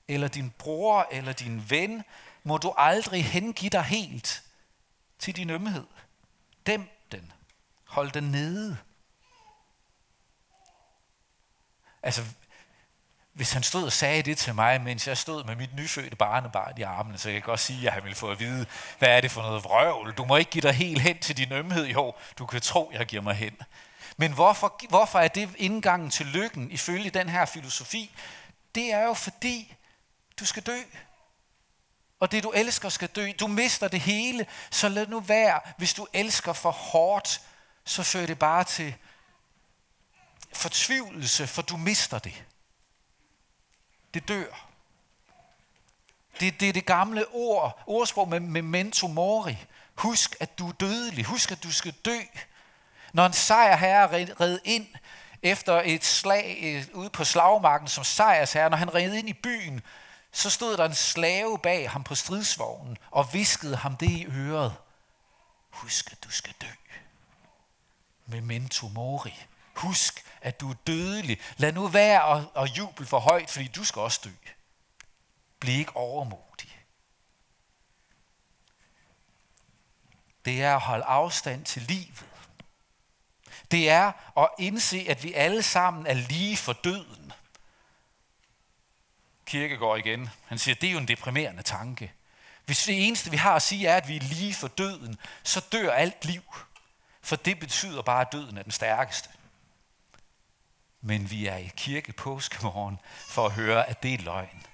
eller 0.09 0.29
din 0.29 0.51
bror, 0.51 1.09
eller 1.11 1.33
din 1.33 1.71
ven, 1.71 2.05
må 2.43 2.59
du 2.59 2.75
aldrig 2.77 3.25
hengive 3.25 3.71
dig 3.71 3.83
helt 3.83 4.43
til 5.19 5.37
din 5.37 5.51
ømhed. 5.51 5.87
Dæm 6.67 6.89
den. 7.13 7.33
Hold 7.85 8.11
den 8.11 8.25
nede. 8.25 8.77
Altså, 12.03 12.25
hvis 13.33 13.53
han 13.53 13.63
stod 13.63 13.85
og 13.85 13.93
sagde 13.93 14.23
det 14.23 14.39
til 14.39 14.55
mig, 14.55 14.81
mens 14.81 15.09
jeg 15.09 15.19
stod 15.19 15.45
med 15.45 15.57
mit 15.57 15.75
nyfødte 15.75 16.17
barnebarn 16.17 16.79
i 16.79 16.83
armene, 16.83 17.19
så 17.19 17.29
jeg 17.31 17.43
kan 17.43 17.47
godt 17.51 17.61
sige, 17.61 17.87
at 17.87 17.93
han 17.93 18.03
ville 18.03 18.17
få 18.17 18.31
at 18.31 18.41
vide, 18.41 18.67
hvad 18.99 19.17
er 19.17 19.21
det 19.21 19.31
for 19.31 19.43
noget 19.43 19.65
vrøvl? 19.65 20.13
Du 20.13 20.25
må 20.25 20.37
ikke 20.37 20.51
give 20.51 20.63
dig 20.63 20.73
helt 20.73 21.01
hen 21.01 21.19
til 21.19 21.37
din 21.37 21.53
ømhed. 21.53 21.87
Jo, 21.87 22.15
du 22.39 22.47
kan 22.47 22.61
tro, 22.61 22.91
jeg 22.95 23.07
giver 23.07 23.23
mig 23.23 23.35
hen. 23.35 23.57
Men 24.21 24.33
hvorfor, 24.33 24.81
hvorfor 24.89 25.19
er 25.19 25.29
det 25.29 25.51
indgangen 25.57 26.11
til 26.11 26.27
lykken 26.27 26.71
ifølge 26.71 27.11
den 27.11 27.29
her 27.29 27.45
filosofi? 27.45 28.11
Det 28.75 28.93
er 28.93 29.03
jo 29.03 29.15
fordi, 29.15 29.75
du 30.41 30.45
skal 30.45 30.63
dø. 30.63 30.79
Og 32.21 32.33
det 32.33 32.43
du 32.43 32.51
elsker 32.51 32.89
skal 32.89 33.09
dø. 33.09 33.33
Du 33.41 33.47
mister 33.47 33.89
det 33.89 34.01
hele, 34.01 34.47
så 34.71 34.89
lad 34.89 35.07
nu 35.07 35.21
være. 35.21 35.61
Hvis 35.77 35.95
du 35.95 36.07
elsker 36.13 36.53
for 36.53 36.71
hårdt, 36.71 37.41
så 37.85 38.03
fører 38.03 38.27
det 38.27 38.39
bare 38.39 38.65
til 38.65 38.95
fortvivlelse, 40.53 41.47
for 41.47 41.63
du 41.63 41.77
mister 41.77 42.19
det. 42.19 42.45
Det 44.15 44.29
dør. 44.29 44.69
Det, 46.41 46.61
det 46.61 46.69
er 46.69 46.73
det 46.73 46.87
gamle 46.87 47.27
ord, 47.29 47.83
ordsprog 47.87 48.29
med 48.29 48.41
memento 48.41 49.07
mori. 49.07 49.57
Husk, 49.95 50.37
at 50.41 50.59
du 50.59 50.69
er 50.69 50.73
dødelig. 50.73 51.25
Husk, 51.25 51.53
at 51.53 51.63
du 51.63 51.73
skal 51.73 51.93
dø. 51.93 52.19
Når 53.19 53.27
en 53.27 53.33
sejrherre 53.33 54.35
red 54.41 54.59
ind 54.65 54.87
efter 55.43 55.83
et 55.85 56.05
slag 56.05 56.59
øh, 56.63 56.87
ude 56.95 57.11
på 57.11 57.25
slagmarken 57.25 57.89
som 57.89 58.05
sejrsherre, 58.05 58.71
når 58.71 58.77
han 58.77 58.95
red 58.95 59.13
ind 59.13 59.29
i 59.29 59.33
byen, 59.33 59.83
så 60.33 60.51
stod 60.51 60.77
der 60.77 60.85
en 60.85 60.95
slave 60.95 61.59
bag 61.59 61.91
ham 61.91 62.05
på 62.05 62.15
stridsvognen 62.15 62.99
og 63.11 63.33
viskede 63.33 63.77
ham 63.77 63.97
det 63.97 64.11
i 64.11 64.27
øret. 64.27 64.75
Husk, 65.71 66.13
at 66.13 66.25
du 66.25 66.31
skal 66.31 66.55
dø. 66.61 66.67
Memento 68.27 68.89
mori. 68.89 69.35
Husk, 69.75 70.25
at 70.41 70.61
du 70.61 70.71
er 70.71 70.75
dødelig. 70.87 71.41
Lad 71.57 71.73
nu 71.73 71.89
være 71.89 72.37
at, 72.37 72.45
at 72.57 72.79
juble 72.79 73.07
for 73.07 73.19
højt, 73.19 73.51
fordi 73.51 73.67
du 73.67 73.85
skal 73.85 74.03
også 74.03 74.21
dø. 74.25 74.51
Bliv 75.61 75.79
ikke 75.79 75.97
overmodig. 75.97 76.79
Det 80.45 80.63
er 80.63 80.75
at 80.75 80.81
holde 80.81 81.05
afstand 81.05 81.65
til 81.65 81.83
livet 81.83 82.25
det 83.71 83.91
er 83.91 84.13
at 84.37 84.49
indse, 84.59 85.07
at 85.09 85.25
vi 85.25 85.33
alle 85.33 85.63
sammen 85.63 86.07
er 86.07 86.15
lige 86.15 86.57
for 86.57 86.73
døden. 86.73 87.33
går 89.79 89.97
igen. 89.97 90.31
Han 90.47 90.59
siger, 90.59 90.75
det 90.75 90.89
er 90.89 90.93
jo 90.93 90.99
en 90.99 91.09
deprimerende 91.09 91.63
tanke. 91.63 92.13
Hvis 92.65 92.85
det 92.85 93.07
eneste, 93.07 93.31
vi 93.31 93.37
har 93.37 93.55
at 93.55 93.63
sige, 93.63 93.87
er, 93.87 93.97
at 93.97 94.09
vi 94.09 94.17
er 94.17 94.21
lige 94.21 94.55
for 94.55 94.69
døden, 94.69 95.19
så 95.43 95.61
dør 95.73 95.93
alt 95.93 96.25
liv. 96.25 96.43
For 97.23 97.37
det 97.37 97.61
betyder 97.61 98.03
bare, 98.03 98.21
at 98.21 98.33
døden 98.33 98.59
er 98.59 98.63
den 98.63 98.73
stærkeste. 98.73 99.29
Men 101.01 101.31
vi 101.31 101.47
er 101.47 101.57
i 101.57 101.71
kirke 101.77 102.13
påskemorgen 102.13 102.99
for 103.29 103.47
at 103.47 103.53
høre, 103.53 103.89
at 103.89 104.03
det 104.03 104.15
er 104.15 104.19
løgn. 104.19 104.67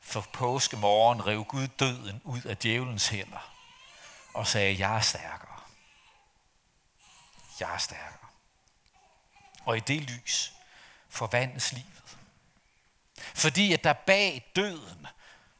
For 0.00 0.26
påskemorgen 0.32 1.26
rev 1.26 1.44
Gud 1.44 1.66
døden 1.66 2.20
ud 2.24 2.42
af 2.42 2.56
djævelens 2.56 3.08
hænder 3.08 3.52
og 4.34 4.46
sagde, 4.46 4.78
jeg 4.78 4.96
er 4.96 5.00
stærkere 5.00 5.53
jeg 7.60 7.74
er 7.74 7.78
stærkere. 7.78 8.28
Og 9.64 9.76
i 9.76 9.80
det 9.80 10.02
lys 10.02 10.52
forvandles 11.08 11.72
livet. 11.72 12.18
Fordi 13.16 13.72
at 13.72 13.84
der 13.84 13.92
bag 13.92 14.52
døden 14.56 15.06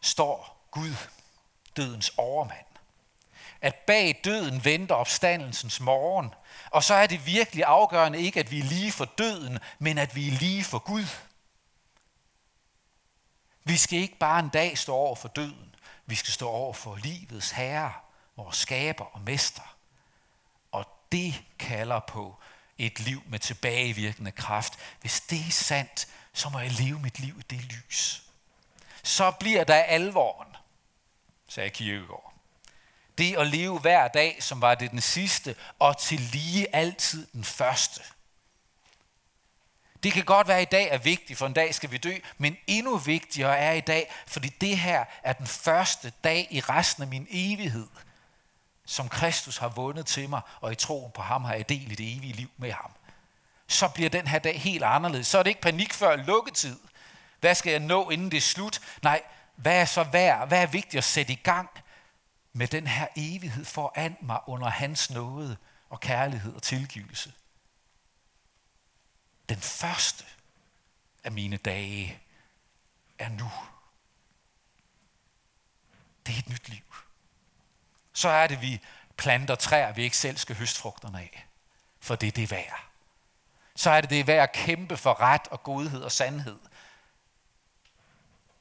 står 0.00 0.66
Gud, 0.70 0.94
dødens 1.76 2.12
overmand. 2.16 2.66
At 3.61 3.74
bag 3.74 4.20
døden 4.24 4.64
venter 4.64 4.94
opstandelsens 4.94 5.80
morgen. 5.80 6.35
Og 6.70 6.83
så 6.83 6.94
er 6.94 7.07
det 7.07 7.26
virkelig 7.26 7.64
afgørende 7.64 8.20
ikke, 8.20 8.40
at 8.40 8.50
vi 8.50 8.59
er 8.59 8.64
lige 8.64 8.92
for 8.92 9.04
døden, 9.04 9.59
men 9.78 9.98
at 9.98 10.14
vi 10.14 10.28
er 10.28 10.33
lige 10.33 10.64
for 10.64 10.78
Gud. 10.78 11.07
Vi 13.64 13.76
skal 13.76 13.98
ikke 13.98 14.18
bare 14.18 14.40
en 14.40 14.48
dag 14.48 14.78
stå 14.78 14.94
over 14.94 15.16
for 15.16 15.28
døden. 15.28 15.74
Vi 16.07 16.14
skal 16.14 16.33
stå 16.33 16.48
over 16.48 16.72
for 16.72 16.96
livets 16.96 17.50
herre, 17.50 17.92
vores 18.37 18.57
skaber 18.57 19.04
og 19.04 19.20
mester 19.20 19.73
det 21.14 21.42
kalder 21.59 22.00
på 22.00 22.37
et 22.79 23.00
liv 23.00 23.22
med 23.27 23.38
tilbagevirkende 23.38 24.31
kraft. 24.31 24.79
Hvis 25.00 25.20
det 25.20 25.46
er 25.46 25.50
sandt, 25.50 26.09
så 26.33 26.48
må 26.48 26.59
jeg 26.59 26.72
leve 26.72 26.98
mit 26.98 27.18
liv 27.18 27.35
i 27.38 27.42
det 27.50 27.64
lys. 27.64 28.22
Så 29.03 29.31
bliver 29.31 29.64
der 29.64 29.74
alvoren, 29.74 30.57
sagde 31.48 31.70
Kirkegaard. 31.70 32.35
Det 33.18 33.37
at 33.37 33.46
leve 33.46 33.79
hver 33.79 34.09
dag, 34.09 34.42
som 34.42 34.61
var 34.61 34.74
det 34.74 34.90
den 34.90 35.00
sidste, 35.00 35.57
og 35.79 35.98
til 35.98 36.20
lige 36.20 36.77
altid 36.77 37.27
den 37.33 37.44
første. 37.44 38.00
Det 40.03 40.12
kan 40.12 40.24
godt 40.24 40.48
være, 40.48 40.59
at 40.59 40.62
i 40.62 40.70
dag 40.70 40.88
er 40.88 40.98
vigtigt, 40.98 41.38
for 41.38 41.46
en 41.46 41.53
dag 41.53 41.74
skal 41.74 41.90
vi 41.90 41.98
dø, 41.98 42.14
men 42.38 42.57
endnu 42.66 42.96
vigtigere 42.96 43.59
er 43.59 43.72
i 43.72 43.81
dag, 43.81 44.12
fordi 44.27 44.48
det 44.48 44.79
her 44.79 45.05
er 45.22 45.33
den 45.33 45.46
første 45.46 46.12
dag 46.24 46.48
i 46.50 46.61
resten 46.61 47.03
af 47.03 47.09
min 47.09 47.27
evighed– 47.31 47.88
som 48.87 49.09
Kristus 49.09 49.57
har 49.57 49.68
vundet 49.68 50.07
til 50.07 50.29
mig, 50.29 50.40
og 50.61 50.73
i 50.73 50.75
troen 50.75 51.12
på 51.12 51.23
ham 51.23 51.44
har 51.44 51.55
jeg 51.55 51.68
del 51.68 51.92
i 51.92 51.94
det 51.94 52.16
evige 52.16 52.33
liv 52.33 52.51
med 52.57 52.73
ham. 52.73 52.90
så 53.66 53.88
bliver 53.88 54.11
den 54.11 54.27
her 54.27 54.38
dag 54.38 54.61
helt 54.61 54.85
anderledes. 54.85 55.27
Så 55.27 55.38
er 55.38 55.42
det 55.42 55.51
ikke 55.51 55.61
panik 55.61 55.92
før 55.92 56.16
lukketid. 56.16 56.79
Hvad 57.40 57.55
skal 57.55 57.70
jeg 57.70 57.81
nå, 57.81 58.11
inden 58.11 58.31
det 58.31 58.37
er 58.37 58.40
slut? 58.40 58.81
Nej, 59.03 59.23
hvad 59.57 59.81
er 59.81 59.85
så 59.85 60.05
værd? 60.05 60.49
Hvad 60.49 60.62
er 60.62 60.66
vigtigt 60.66 60.99
at 60.99 61.05
sætte 61.05 61.33
i 61.33 61.37
gang 61.37 61.70
med 62.53 62.68
den 62.68 62.87
her 62.87 63.07
evighed 63.16 63.64
foran 63.64 64.16
mig 64.20 64.40
under 64.47 64.68
hans 64.68 65.11
nåde 65.11 65.57
og 65.90 66.01
kærlighed 66.01 66.55
og 66.55 66.62
tilgivelse? 66.62 67.33
Den 69.49 69.61
første 69.61 70.25
af 71.25 71.33
mine 71.33 71.57
dage 71.57 72.18
er 73.18 73.29
nu. 73.29 73.51
Det 76.27 76.35
er 76.35 76.38
et 76.38 76.49
nyt 76.49 76.68
liv. 76.68 76.85
Så 78.14 78.29
er 78.29 78.46
det, 78.46 78.61
vi 78.61 78.81
planter 79.16 79.55
træer, 79.55 79.92
vi 79.92 80.03
ikke 80.03 80.16
selv 80.16 80.37
skal 80.37 80.57
høste 80.57 80.81
frugterne 80.81 81.18
af. 81.18 81.46
For 82.00 82.16
det 82.16 82.27
er 82.27 82.33
det 82.33 82.50
værd. 82.50 82.85
Så 83.77 83.90
er 83.90 84.00
det 84.00 84.11
det 84.11 84.27
værd 84.27 84.42
at 84.42 84.53
kæmpe 84.53 84.96
for 84.96 85.20
ret 85.20 85.48
og 85.50 85.62
godhed 85.62 86.03
og 86.03 86.12
sandhed. 86.12 86.59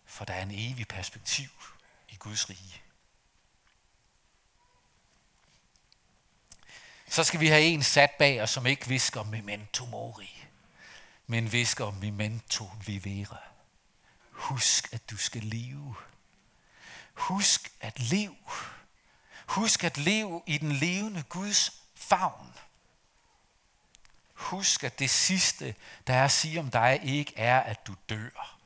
For 0.05 0.25
der 0.25 0.33
er 0.33 0.41
en 0.41 0.51
evig 0.51 0.87
perspektiv 0.87 1.49
i 2.09 2.15
Guds 2.15 2.49
rige. 2.49 2.81
Så 7.07 7.23
skal 7.23 7.39
vi 7.39 7.47
have 7.47 7.61
en 7.61 7.83
sat 7.83 8.11
bag 8.11 8.41
os, 8.41 8.49
som 8.49 8.65
ikke 8.65 8.87
visker 8.87 9.23
memento 9.23 9.85
mori, 9.85 10.45
men 11.27 11.51
visker 11.51 11.91
memento 11.91 12.69
vivere. 12.85 13.37
Husk, 14.31 14.93
at 14.93 15.09
du 15.09 15.17
skal 15.17 15.41
leve. 15.43 15.95
Husk 17.13 17.71
at 17.81 17.99
leve. 17.99 18.35
Husk 19.47 19.83
at 19.83 19.97
leve 19.97 20.41
i 20.45 20.57
den 20.57 20.71
levende 20.71 21.23
Guds 21.23 21.81
favn. 21.95 22.53
Husk, 24.33 24.83
at 24.83 24.99
det 24.99 25.09
sidste, 25.09 25.75
der 26.07 26.13
er 26.13 26.25
at 26.25 26.31
sige 26.31 26.59
om 26.59 26.71
dig, 26.71 26.99
ikke 27.03 27.33
er, 27.37 27.59
at 27.59 27.87
du 27.87 27.95
dør, 28.09 28.57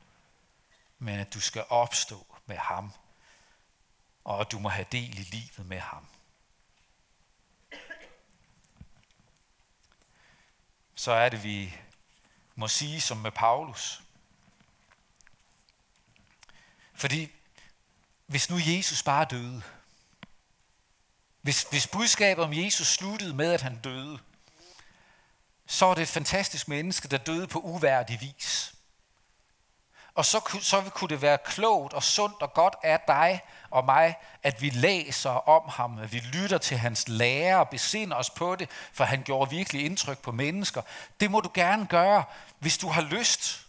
men 0.98 1.20
at 1.20 1.34
du 1.34 1.40
skal 1.40 1.64
opstå 1.68 2.36
med 2.46 2.56
ham, 2.56 2.92
og 4.24 4.40
at 4.40 4.52
du 4.52 4.58
må 4.58 4.68
have 4.68 4.86
del 4.92 5.18
i 5.18 5.22
livet 5.22 5.66
med 5.66 5.80
ham. 5.80 6.06
Så 10.94 11.12
er 11.12 11.28
det, 11.28 11.44
vi 11.44 11.78
må 12.54 12.68
sige 12.68 13.00
som 13.00 13.16
med 13.16 13.30
Paulus. 13.30 14.02
Fordi 16.94 17.30
hvis 18.26 18.50
nu 18.50 18.56
Jesus 18.58 19.02
bare 19.02 19.24
døde, 19.24 19.62
hvis, 21.42 21.62
hvis 21.62 21.86
budskabet 21.86 22.44
om 22.44 22.52
Jesus 22.52 22.86
sluttede 22.86 23.34
med, 23.34 23.52
at 23.52 23.62
han 23.62 23.78
døde, 23.84 24.18
så 25.66 25.86
er 25.86 25.94
det 25.94 26.02
et 26.02 26.08
fantastisk 26.08 26.68
menneske, 26.68 27.08
der 27.08 27.18
døde 27.18 27.46
på 27.46 27.58
uværdig 27.58 28.20
vis. 28.20 28.74
Og 30.14 30.24
så, 30.24 30.58
så 30.62 30.82
kunne 30.94 31.08
det 31.08 31.22
være 31.22 31.38
klogt 31.44 31.94
og 31.94 32.02
sundt 32.02 32.42
og 32.42 32.54
godt 32.54 32.74
af 32.82 33.00
dig 33.08 33.40
og 33.70 33.84
mig, 33.84 34.16
at 34.42 34.62
vi 34.62 34.70
læser 34.70 35.30
om 35.30 35.68
ham, 35.68 35.98
at 35.98 36.12
vi 36.12 36.18
lytter 36.18 36.58
til 36.58 36.76
hans 36.76 37.08
lære 37.08 37.58
og 37.58 37.68
besinder 37.68 38.16
os 38.16 38.30
på 38.30 38.56
det, 38.56 38.70
for 38.92 39.04
han 39.04 39.22
gjorde 39.22 39.50
virkelig 39.50 39.84
indtryk 39.84 40.18
på 40.18 40.32
mennesker. 40.32 40.82
Det 41.20 41.30
må 41.30 41.40
du 41.40 41.50
gerne 41.54 41.86
gøre, 41.86 42.24
hvis 42.58 42.78
du 42.78 42.88
har 42.88 43.02
lyst. 43.02 43.67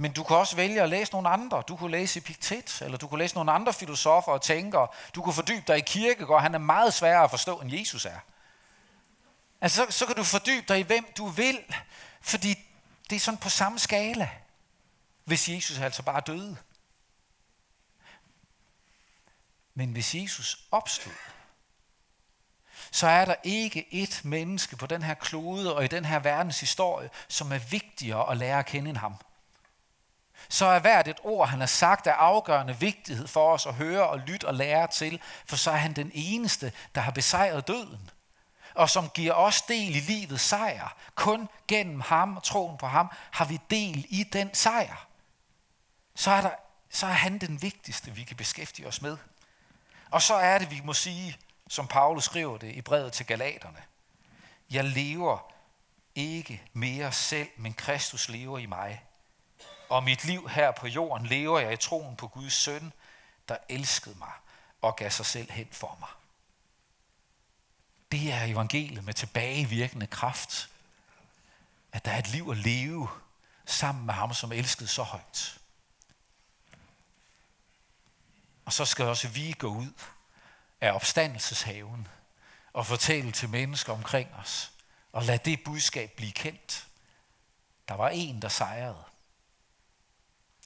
Men 0.00 0.12
du 0.12 0.22
kan 0.22 0.36
også 0.36 0.56
vælge 0.56 0.82
at 0.82 0.88
læse 0.88 1.12
nogle 1.12 1.28
andre. 1.28 1.62
Du 1.68 1.76
kunne 1.76 1.90
læse 1.90 2.18
Epiktet, 2.18 2.82
eller 2.82 2.98
du 2.98 3.08
kunne 3.08 3.18
læse 3.18 3.34
nogle 3.34 3.52
andre 3.52 3.72
filosofer 3.72 4.32
og 4.32 4.42
tænkere. 4.42 4.88
Du 5.14 5.22
kunne 5.22 5.34
fordybe 5.34 5.64
dig 5.66 5.78
i 5.78 5.80
kirkegård. 5.80 6.42
Han 6.42 6.54
er 6.54 6.58
meget 6.58 6.94
sværere 6.94 7.24
at 7.24 7.30
forstå, 7.30 7.60
end 7.60 7.72
Jesus 7.72 8.04
er. 8.04 8.18
Altså, 9.60 9.86
så, 9.86 9.98
så 9.98 10.06
kan 10.06 10.16
du 10.16 10.24
fordybe 10.24 10.64
dig 10.68 10.78
i, 10.78 10.82
hvem 10.82 11.06
du 11.16 11.26
vil, 11.26 11.58
fordi 12.20 12.54
det 13.10 13.16
er 13.16 13.20
sådan 13.20 13.38
på 13.38 13.48
samme 13.48 13.78
skala, 13.78 14.30
hvis 15.24 15.48
Jesus 15.48 15.78
altså 15.78 16.02
bare 16.02 16.20
døde. 16.20 16.56
Men 19.74 19.92
hvis 19.92 20.14
Jesus 20.14 20.58
opstod, 20.70 21.12
så 22.90 23.06
er 23.06 23.24
der 23.24 23.34
ikke 23.44 23.94
et 23.94 24.20
menneske 24.24 24.76
på 24.76 24.86
den 24.86 25.02
her 25.02 25.14
klode 25.14 25.76
og 25.76 25.84
i 25.84 25.88
den 25.88 26.04
her 26.04 26.18
verdens 26.18 26.60
historie, 26.60 27.10
som 27.28 27.52
er 27.52 27.58
vigtigere 27.58 28.30
at 28.30 28.36
lære 28.36 28.58
at 28.58 28.66
kende 28.66 28.90
end 28.90 28.98
ham. 28.98 29.14
Så 30.48 30.66
er 30.66 30.78
hvert 30.78 31.08
et 31.08 31.20
ord, 31.24 31.48
han 31.48 31.60
har 31.60 31.66
sagt, 31.66 32.06
af 32.06 32.12
afgørende 32.12 32.76
vigtighed 32.76 33.28
for 33.28 33.52
os 33.52 33.66
at 33.66 33.74
høre 33.74 34.08
og 34.08 34.18
lytte 34.18 34.46
og 34.46 34.54
lære 34.54 34.86
til, 34.86 35.20
for 35.46 35.56
så 35.56 35.70
er 35.70 35.76
han 35.76 35.92
den 35.92 36.10
eneste, 36.14 36.72
der 36.94 37.00
har 37.00 37.10
besejret 37.10 37.68
døden 37.68 38.10
og 38.78 38.90
som 38.90 39.10
giver 39.10 39.32
os 39.32 39.62
del 39.62 39.96
i 39.96 40.00
livets 40.00 40.42
sejr. 40.42 40.96
Kun 41.14 41.48
gennem 41.68 42.00
ham 42.00 42.36
og 42.36 42.42
troen 42.42 42.78
på 42.78 42.86
ham 42.86 43.10
har 43.30 43.44
vi 43.44 43.60
del 43.70 44.06
i 44.08 44.24
den 44.24 44.54
sejr. 44.54 45.06
Så 46.14 46.30
er, 46.30 46.40
der, 46.40 46.50
så 46.90 47.06
er 47.06 47.12
han 47.12 47.38
den 47.38 47.62
vigtigste, 47.62 48.10
vi 48.10 48.24
kan 48.24 48.36
beskæftige 48.36 48.88
os 48.88 49.02
med. 49.02 49.16
Og 50.10 50.22
så 50.22 50.34
er 50.34 50.58
det, 50.58 50.70
vi 50.70 50.80
må 50.84 50.92
sige, 50.92 51.36
som 51.68 51.86
Paulus 51.86 52.24
skriver 52.24 52.58
det 52.58 52.72
i 52.72 52.80
brevet 52.80 53.12
til 53.12 53.26
Galaterne. 53.26 53.82
Jeg 54.70 54.84
lever 54.84 55.52
ikke 56.14 56.62
mere 56.72 57.12
selv, 57.12 57.48
men 57.56 57.74
Kristus 57.74 58.28
lever 58.28 58.58
i 58.58 58.66
mig. 58.66 59.04
Og 59.88 60.04
mit 60.04 60.24
liv 60.24 60.48
her 60.48 60.70
på 60.70 60.86
jorden 60.86 61.26
lever 61.26 61.58
jeg 61.58 61.72
i 61.72 61.76
troen 61.76 62.16
på 62.16 62.28
Guds 62.28 62.54
søn, 62.54 62.92
der 63.48 63.56
elskede 63.68 64.18
mig 64.18 64.32
og 64.80 64.96
gav 64.96 65.10
sig 65.10 65.26
selv 65.26 65.50
hen 65.50 65.68
for 65.70 65.96
mig. 66.00 66.08
Det 68.12 68.32
er 68.32 68.44
evangeliet 68.44 69.04
med 69.04 69.14
tilbagevirkende 69.14 70.06
kraft. 70.06 70.70
At 71.92 72.04
der 72.04 72.10
er 72.10 72.18
et 72.18 72.28
liv 72.28 72.48
at 72.50 72.56
leve 72.56 73.08
sammen 73.66 74.06
med 74.06 74.14
ham, 74.14 74.34
som 74.34 74.52
elskede 74.52 74.88
så 74.88 75.02
højt. 75.02 75.58
Og 78.64 78.72
så 78.72 78.84
skal 78.84 79.04
også 79.04 79.28
vi 79.28 79.54
gå 79.58 79.68
ud 79.68 79.92
af 80.80 80.92
opstandelseshaven 80.92 82.08
og 82.72 82.86
fortælle 82.86 83.32
til 83.32 83.48
mennesker 83.48 83.92
omkring 83.92 84.34
os, 84.34 84.72
og 85.12 85.22
lad 85.22 85.38
det 85.38 85.64
budskab 85.64 86.12
blive 86.16 86.32
kendt. 86.32 86.86
Der 87.88 87.94
var 87.94 88.08
en, 88.08 88.42
der 88.42 88.48
sejrede. 88.48 89.04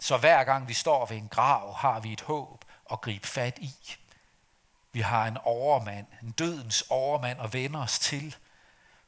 Så 0.02 0.16
hver 0.16 0.44
gang 0.44 0.68
vi 0.68 0.74
står 0.74 1.06
ved 1.06 1.16
en 1.16 1.28
grav, 1.28 1.74
har 1.74 2.00
vi 2.00 2.12
et 2.12 2.20
håb 2.20 2.64
at 2.90 3.00
gribe 3.00 3.26
fat 3.26 3.58
i. 3.58 3.96
Vi 4.92 5.00
har 5.00 5.26
en 5.26 5.36
overmand, 5.36 6.06
en 6.22 6.30
dødens 6.30 6.84
overmand 6.88 7.40
at 7.40 7.52
vende 7.52 7.78
os 7.78 7.98
til 7.98 8.36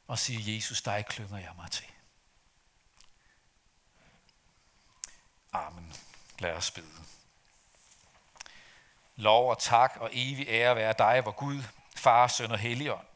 og 0.07 0.19
sige, 0.19 0.55
Jesus, 0.55 0.81
dig 0.81 1.05
klynger 1.05 1.37
jeg 1.37 1.51
mig 1.57 1.71
til. 1.71 1.85
Amen. 5.53 5.93
Lad 6.39 6.53
os 6.53 6.71
bede. 6.71 6.87
Lov 9.15 9.49
og 9.49 9.59
tak 9.59 9.97
og 9.99 10.09
evig 10.13 10.47
ære 10.47 10.75
være 10.75 10.93
dig, 10.97 11.21
hvor 11.21 11.31
Gud, 11.31 11.63
Far, 11.95 12.27
Søn 12.27 12.51
og 12.51 12.59
Helligånd. 12.59 13.07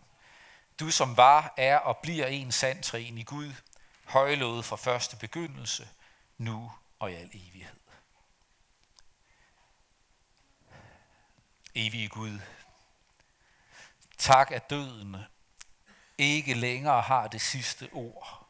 Du 0.80 0.92
som 0.92 1.18
var, 1.18 1.54
er 1.58 1.78
og 1.78 1.98
bliver 1.98 2.28
en 2.28 2.52
sand 2.52 2.84
træen 2.84 3.18
i 3.18 3.24
Gud, 3.24 3.54
højlået 4.06 4.66
fra 4.66 4.76
første 4.76 5.16
begyndelse, 5.16 5.90
nu 6.38 6.72
og 7.00 7.12
i 7.12 7.16
al 7.16 7.30
evighed. 7.34 7.80
Evige 11.76 12.10
Gud, 12.10 12.40
Tak, 14.20 14.52
at 14.52 14.70
døden 14.70 15.18
ikke 16.18 16.54
længere 16.54 17.02
har 17.02 17.28
det 17.28 17.42
sidste 17.42 17.90
ord. 17.94 18.48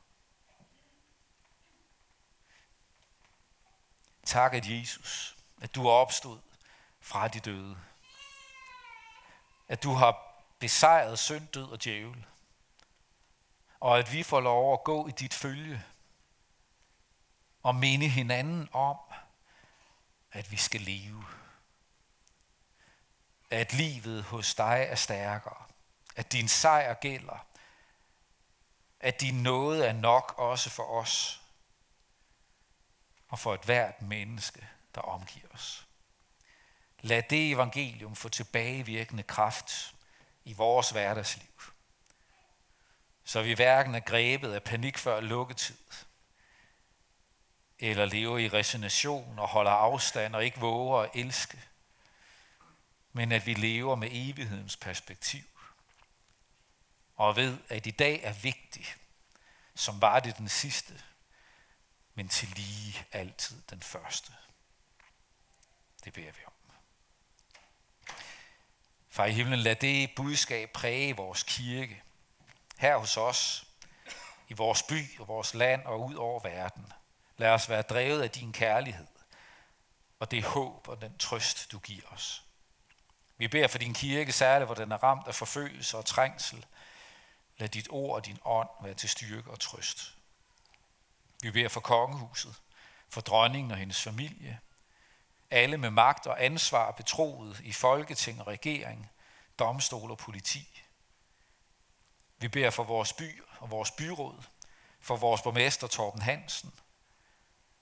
Tak, 4.26 4.54
at 4.54 4.70
Jesus, 4.70 5.38
at 5.62 5.76
du 5.76 5.88
er 5.88 5.92
opstået 5.92 6.42
fra 7.02 7.28
de 7.28 7.40
døde. 7.40 7.78
At 9.68 9.84
du 9.84 9.94
har 9.94 10.36
besejret 10.60 11.20
synd, 11.20 11.48
død 11.48 11.72
og 11.72 11.84
djævel. 11.84 12.26
Og 13.80 14.00
at 14.00 14.14
vi 14.14 14.24
får 14.24 14.40
lov 14.40 14.74
at 14.74 14.84
gå 14.84 15.08
i 15.08 15.12
dit 15.12 15.34
følge 15.34 15.86
og 17.64 17.76
minde 17.76 18.08
hinanden 18.08 18.70
om, 18.72 18.98
at 20.32 20.52
vi 20.52 20.58
skal 20.58 20.82
leve. 20.82 21.26
At 23.50 23.74
livet 23.74 24.24
hos 24.24 24.56
dig 24.56 24.86
er 24.90 24.96
stærkere, 24.96 25.64
at 26.16 26.32
din 26.32 26.48
sejr 26.48 26.94
gælder, 26.94 27.46
at 29.00 29.22
din 29.22 29.44
nåde 29.44 29.86
er 29.86 29.94
nok 29.94 30.34
også 30.38 30.70
for 30.70 30.84
os. 30.84 31.42
Og 33.28 33.40
for 33.40 33.54
et 33.54 33.62
hvert 33.62 34.02
menneske, 34.02 34.68
der 34.96 35.02
omgiver 35.02 35.48
os. 35.54 35.88
Lad 37.02 37.24
det 37.30 37.52
evangelium 37.52 38.16
få 38.16 38.30
tilbagevirkende 38.30 39.24
kraft 39.24 39.96
i 40.44 40.54
vores 40.54 40.90
hverdagsliv, 40.90 41.46
så 43.24 43.42
vi 43.42 43.54
hverken 43.54 43.96
er 43.96 44.00
grebet 44.00 44.54
af 44.54 44.64
panik 44.64 44.98
før 44.98 45.20
lukketid, 45.20 45.78
eller 47.80 48.06
lever 48.06 48.38
i 48.38 48.50
resignation 48.50 49.40
og 49.40 49.48
holder 49.48 49.72
afstand 49.72 50.36
og 50.36 50.46
ikke 50.46 50.60
våger 50.60 51.02
at 51.02 51.10
elske, 51.14 51.60
men 53.14 53.32
at 53.32 53.46
vi 53.46 53.54
lever 53.54 53.96
med 53.96 54.10
evighedens 54.12 54.78
perspektiv. 54.78 55.44
Og 57.16 57.36
ved, 57.36 57.58
at 57.70 57.88
i 57.88 57.92
dag 57.92 58.24
er 58.24 58.34
vigtig, 58.34 58.96
som 59.76 60.02
var 60.02 60.20
det 60.20 60.38
den 60.38 60.50
sidste, 60.50 61.02
men 62.14 62.30
til 62.30 62.48
lige 62.48 63.06
altid 63.12 63.62
den 63.70 63.82
første. 63.82 64.34
Det 66.06 66.14
beder 66.14 66.32
vi 66.32 66.46
om. 66.46 66.54
Far 69.10 69.26
i 69.26 69.32
himlen, 69.32 69.60
lad 69.60 69.76
det 69.76 70.10
budskab 70.16 70.72
præge 70.72 71.16
vores 71.16 71.44
kirke, 71.44 72.04
her 72.78 72.98
hos 72.98 73.18
os, 73.18 73.68
i 74.48 74.54
vores 74.54 74.84
by 74.84 75.20
og 75.20 75.28
vores 75.28 75.54
land 75.54 75.86
og 75.86 76.06
ud 76.06 76.16
over 76.16 76.40
verden. 76.40 76.94
Lad 77.40 77.50
os 77.50 77.70
være 77.70 77.82
drevet 77.82 78.22
af 78.22 78.32
din 78.32 78.54
kærlighed 78.54 79.08
og 80.20 80.32
det 80.32 80.44
håb 80.44 80.88
og 80.88 81.02
den 81.02 81.18
trøst, 81.18 81.72
du 81.72 81.80
giver 81.80 82.08
os. 82.08 82.44
Vi 83.38 83.48
beder 83.48 83.68
for 83.68 83.78
din 83.78 83.94
kirke, 83.94 84.32
særligt 84.32 84.68
hvor 84.68 84.76
den 84.76 84.92
er 84.92 85.04
ramt 85.04 85.28
af 85.28 85.36
forfølgelse 85.36 85.98
og 85.98 86.06
trængsel. 86.06 86.66
Lad 87.58 87.70
dit 87.70 87.88
ord 87.90 88.16
og 88.16 88.26
din 88.26 88.40
ånd 88.46 88.70
være 88.84 88.94
til 88.94 89.10
styrke 89.10 89.52
og 89.52 89.60
trøst. 89.60 90.16
Vi 91.42 91.52
beder 91.52 91.70
for 91.70 91.80
kongehuset, 91.80 92.56
for 93.10 93.22
dronningen 93.22 93.72
og 93.72 93.78
hendes 93.78 94.02
familie, 94.02 94.60
alle 95.52 95.78
med 95.78 95.90
magt 95.90 96.28
og 96.28 96.44
ansvar 96.44 96.92
betroet 96.92 97.60
i 97.60 97.74
folketing 97.74 98.42
og 98.42 98.48
regering, 98.48 99.10
domstol 99.60 100.12
og 100.12 100.18
politi. 100.18 100.82
Vi 102.38 102.48
beder 102.48 102.70
for 102.70 102.84
vores 102.84 103.14
by 103.14 103.44
og 103.60 103.72
vores 103.72 103.92
byråd, 103.92 104.44
for 105.02 105.16
vores 105.16 105.42
borgmester 105.42 105.88
Torben 105.88 106.22
Hansen, 106.22 106.74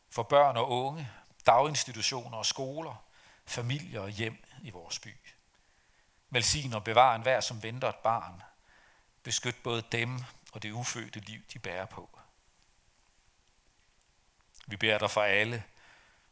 for 0.10 0.24
børn 0.24 0.58
og 0.58 0.70
unge, 0.70 1.12
daginstitutioner 1.46 2.38
og 2.38 2.46
skoler, 2.46 3.04
familier 3.46 4.02
og 4.02 4.10
hjem 4.10 4.44
i 4.62 4.70
vores 4.70 5.00
by. 5.00 5.16
Velsign 6.30 6.74
og 6.74 6.84
bevar 6.84 7.16
enhver, 7.16 7.40
som 7.40 7.64
venter 7.64 7.90
et 7.90 7.96
barn. 7.96 8.42
Beskyt 9.24 9.64
både 9.64 9.82
dem 9.92 10.20
og 10.54 10.64
det 10.64 10.72
ufødte 10.72 11.20
liv, 11.20 11.42
de 11.54 11.60
bærer 11.60 11.86
på. 11.86 12.20
Vi 14.68 14.78
beder 14.78 14.98
dig 14.98 15.12
for 15.12 15.22
alle, 15.22 15.64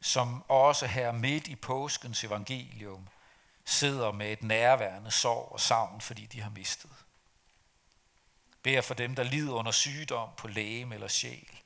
som 0.02 0.44
også 0.50 0.88
her 0.88 1.12
midt 1.12 1.48
i 1.48 1.56
påskens 1.56 2.24
evangelium 2.24 3.08
sidder 3.66 4.12
med 4.12 4.32
et 4.32 4.44
nærværende 4.44 5.12
sorg 5.12 5.52
og 5.52 5.60
savn, 5.60 6.02
fordi 6.02 6.26
de 6.26 6.42
har 6.42 6.50
mistet. 6.50 6.92
Bær 8.64 8.82
for 8.82 8.94
dem, 8.94 9.16
der 9.16 9.24
lider 9.24 9.54
under 9.54 9.72
sygdom 9.72 10.30
på 10.38 10.48
læge 10.48 10.94
eller 10.94 11.08
sjæl. 11.08 11.62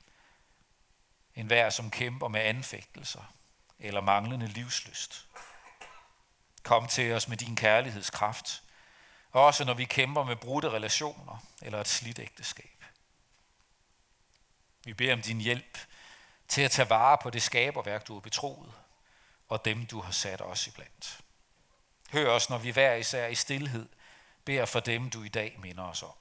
En 1.35 1.47
hver, 1.47 1.69
som 1.69 1.91
kæmper 1.91 2.27
med 2.27 2.41
anfægtelser 2.41 3.33
eller 3.79 4.01
manglende 4.01 4.47
livsløst. 4.47 5.25
Kom 6.63 6.87
til 6.87 7.13
os 7.13 7.27
med 7.27 7.37
din 7.37 7.55
kærlighedskraft, 7.55 8.63
også 9.31 9.65
når 9.65 9.73
vi 9.73 9.85
kæmper 9.85 10.23
med 10.23 10.35
brudte 10.35 10.69
relationer 10.69 11.45
eller 11.61 11.81
et 11.81 11.87
slidt 11.87 12.19
ægteskab. 12.19 12.83
Vi 14.83 14.93
beder 14.93 15.13
om 15.13 15.21
din 15.21 15.41
hjælp 15.41 15.77
til 16.47 16.61
at 16.61 16.71
tage 16.71 16.89
vare 16.89 17.17
på 17.21 17.29
det 17.29 17.41
skaberværk, 17.41 18.07
du 18.07 18.13
har 18.13 18.19
betroet, 18.19 18.73
og 19.49 19.65
dem, 19.65 19.85
du 19.85 20.01
har 20.01 20.11
sat 20.11 20.41
os 20.41 20.67
iblandt. 20.67 21.19
Hør 22.11 22.29
os, 22.29 22.49
når 22.49 22.57
vi 22.57 22.69
hver 22.69 22.93
især 22.93 23.27
i 23.27 23.35
stillhed 23.35 23.89
beder 24.45 24.65
for 24.65 24.79
dem, 24.79 25.09
du 25.09 25.23
i 25.23 25.29
dag 25.29 25.55
minder 25.59 25.83
os 25.83 26.03
om. 26.03 26.15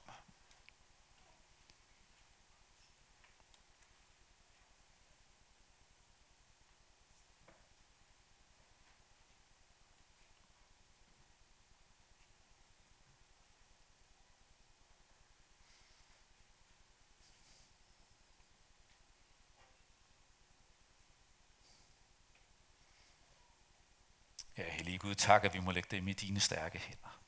Ja, 24.57 24.68
hellige 24.79 24.97
Gud, 24.97 25.15
tak, 25.15 25.43
at 25.43 25.53
vi 25.53 25.59
må 25.59 25.71
lægge 25.71 25.89
dem 25.91 26.07
i 26.07 26.13
dine 26.13 26.39
stærke 26.39 26.79
hænder. 26.79 27.19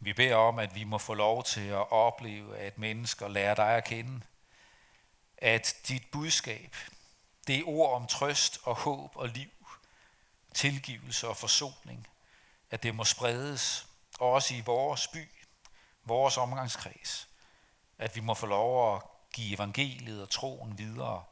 Vi 0.00 0.12
beder 0.12 0.36
om, 0.36 0.58
at 0.58 0.74
vi 0.74 0.84
må 0.84 0.98
få 0.98 1.14
lov 1.14 1.44
til 1.44 1.68
at 1.68 1.92
opleve, 1.92 2.58
at 2.58 2.78
mennesker 2.78 3.28
lærer 3.28 3.54
dig 3.54 3.76
at 3.76 3.84
kende. 3.84 4.20
At 5.38 5.76
dit 5.88 6.02
budskab, 6.12 6.76
det 7.46 7.64
ord 7.66 7.94
om 7.94 8.06
trøst 8.06 8.58
og 8.62 8.74
håb 8.74 9.16
og 9.16 9.28
liv, 9.28 9.50
tilgivelse 10.54 11.28
og 11.28 11.36
forsoning, 11.36 12.08
at 12.70 12.82
det 12.82 12.94
må 12.94 13.04
spredes, 13.04 13.86
også 14.18 14.54
i 14.54 14.60
vores 14.60 15.08
by, 15.08 15.28
vores 16.04 16.36
omgangskreds. 16.36 17.28
At 17.98 18.16
vi 18.16 18.20
må 18.20 18.34
få 18.34 18.46
lov 18.46 18.96
at 18.96 19.02
give 19.32 19.54
evangeliet 19.54 20.22
og 20.22 20.30
troen 20.30 20.78
videre 20.78 21.24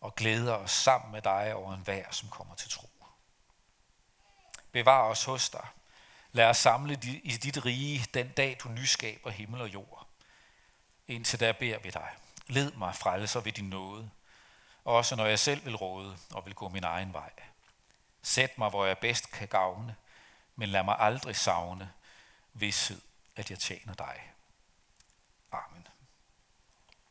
og 0.00 0.14
glæde 0.14 0.58
os 0.58 0.70
sammen 0.70 1.12
med 1.12 1.22
dig 1.22 1.54
over 1.54 1.74
en 1.74 1.86
vær, 1.86 2.10
som 2.10 2.28
kommer 2.28 2.54
til 2.54 2.70
tro. 2.70 2.97
Bevar 4.78 5.02
os 5.02 5.24
hos 5.24 5.50
dig. 5.50 5.66
Lad 6.32 6.46
os 6.46 6.56
samle 6.56 6.94
i 7.04 7.36
dit 7.42 7.64
rige 7.64 8.06
den 8.14 8.28
dag, 8.28 8.56
du 8.62 8.68
nyskaber 8.68 9.30
himmel 9.30 9.60
og 9.60 9.74
jord. 9.74 10.08
Indtil 11.08 11.40
der 11.40 11.52
beder 11.52 11.78
vi 11.78 11.90
dig. 11.90 12.10
Led 12.46 12.72
mig 12.72 12.94
frelser 12.94 13.40
ved 13.40 13.52
din 13.52 13.68
nåde, 13.70 14.10
også 14.84 15.16
når 15.16 15.26
jeg 15.26 15.38
selv 15.38 15.64
vil 15.64 15.76
råde 15.76 16.18
og 16.34 16.46
vil 16.46 16.54
gå 16.54 16.68
min 16.68 16.84
egen 16.84 17.12
vej. 17.12 17.30
Sæt 18.22 18.58
mig, 18.58 18.70
hvor 18.70 18.86
jeg 18.86 18.98
bedst 18.98 19.30
kan 19.30 19.48
gavne, 19.48 19.96
men 20.56 20.68
lad 20.68 20.82
mig 20.82 20.96
aldrig 20.98 21.36
savne 21.36 21.92
vidshed, 22.52 23.00
at 23.36 23.50
jeg 23.50 23.58
tjener 23.58 23.94
dig. 23.94 24.32
Amen. 25.52 25.87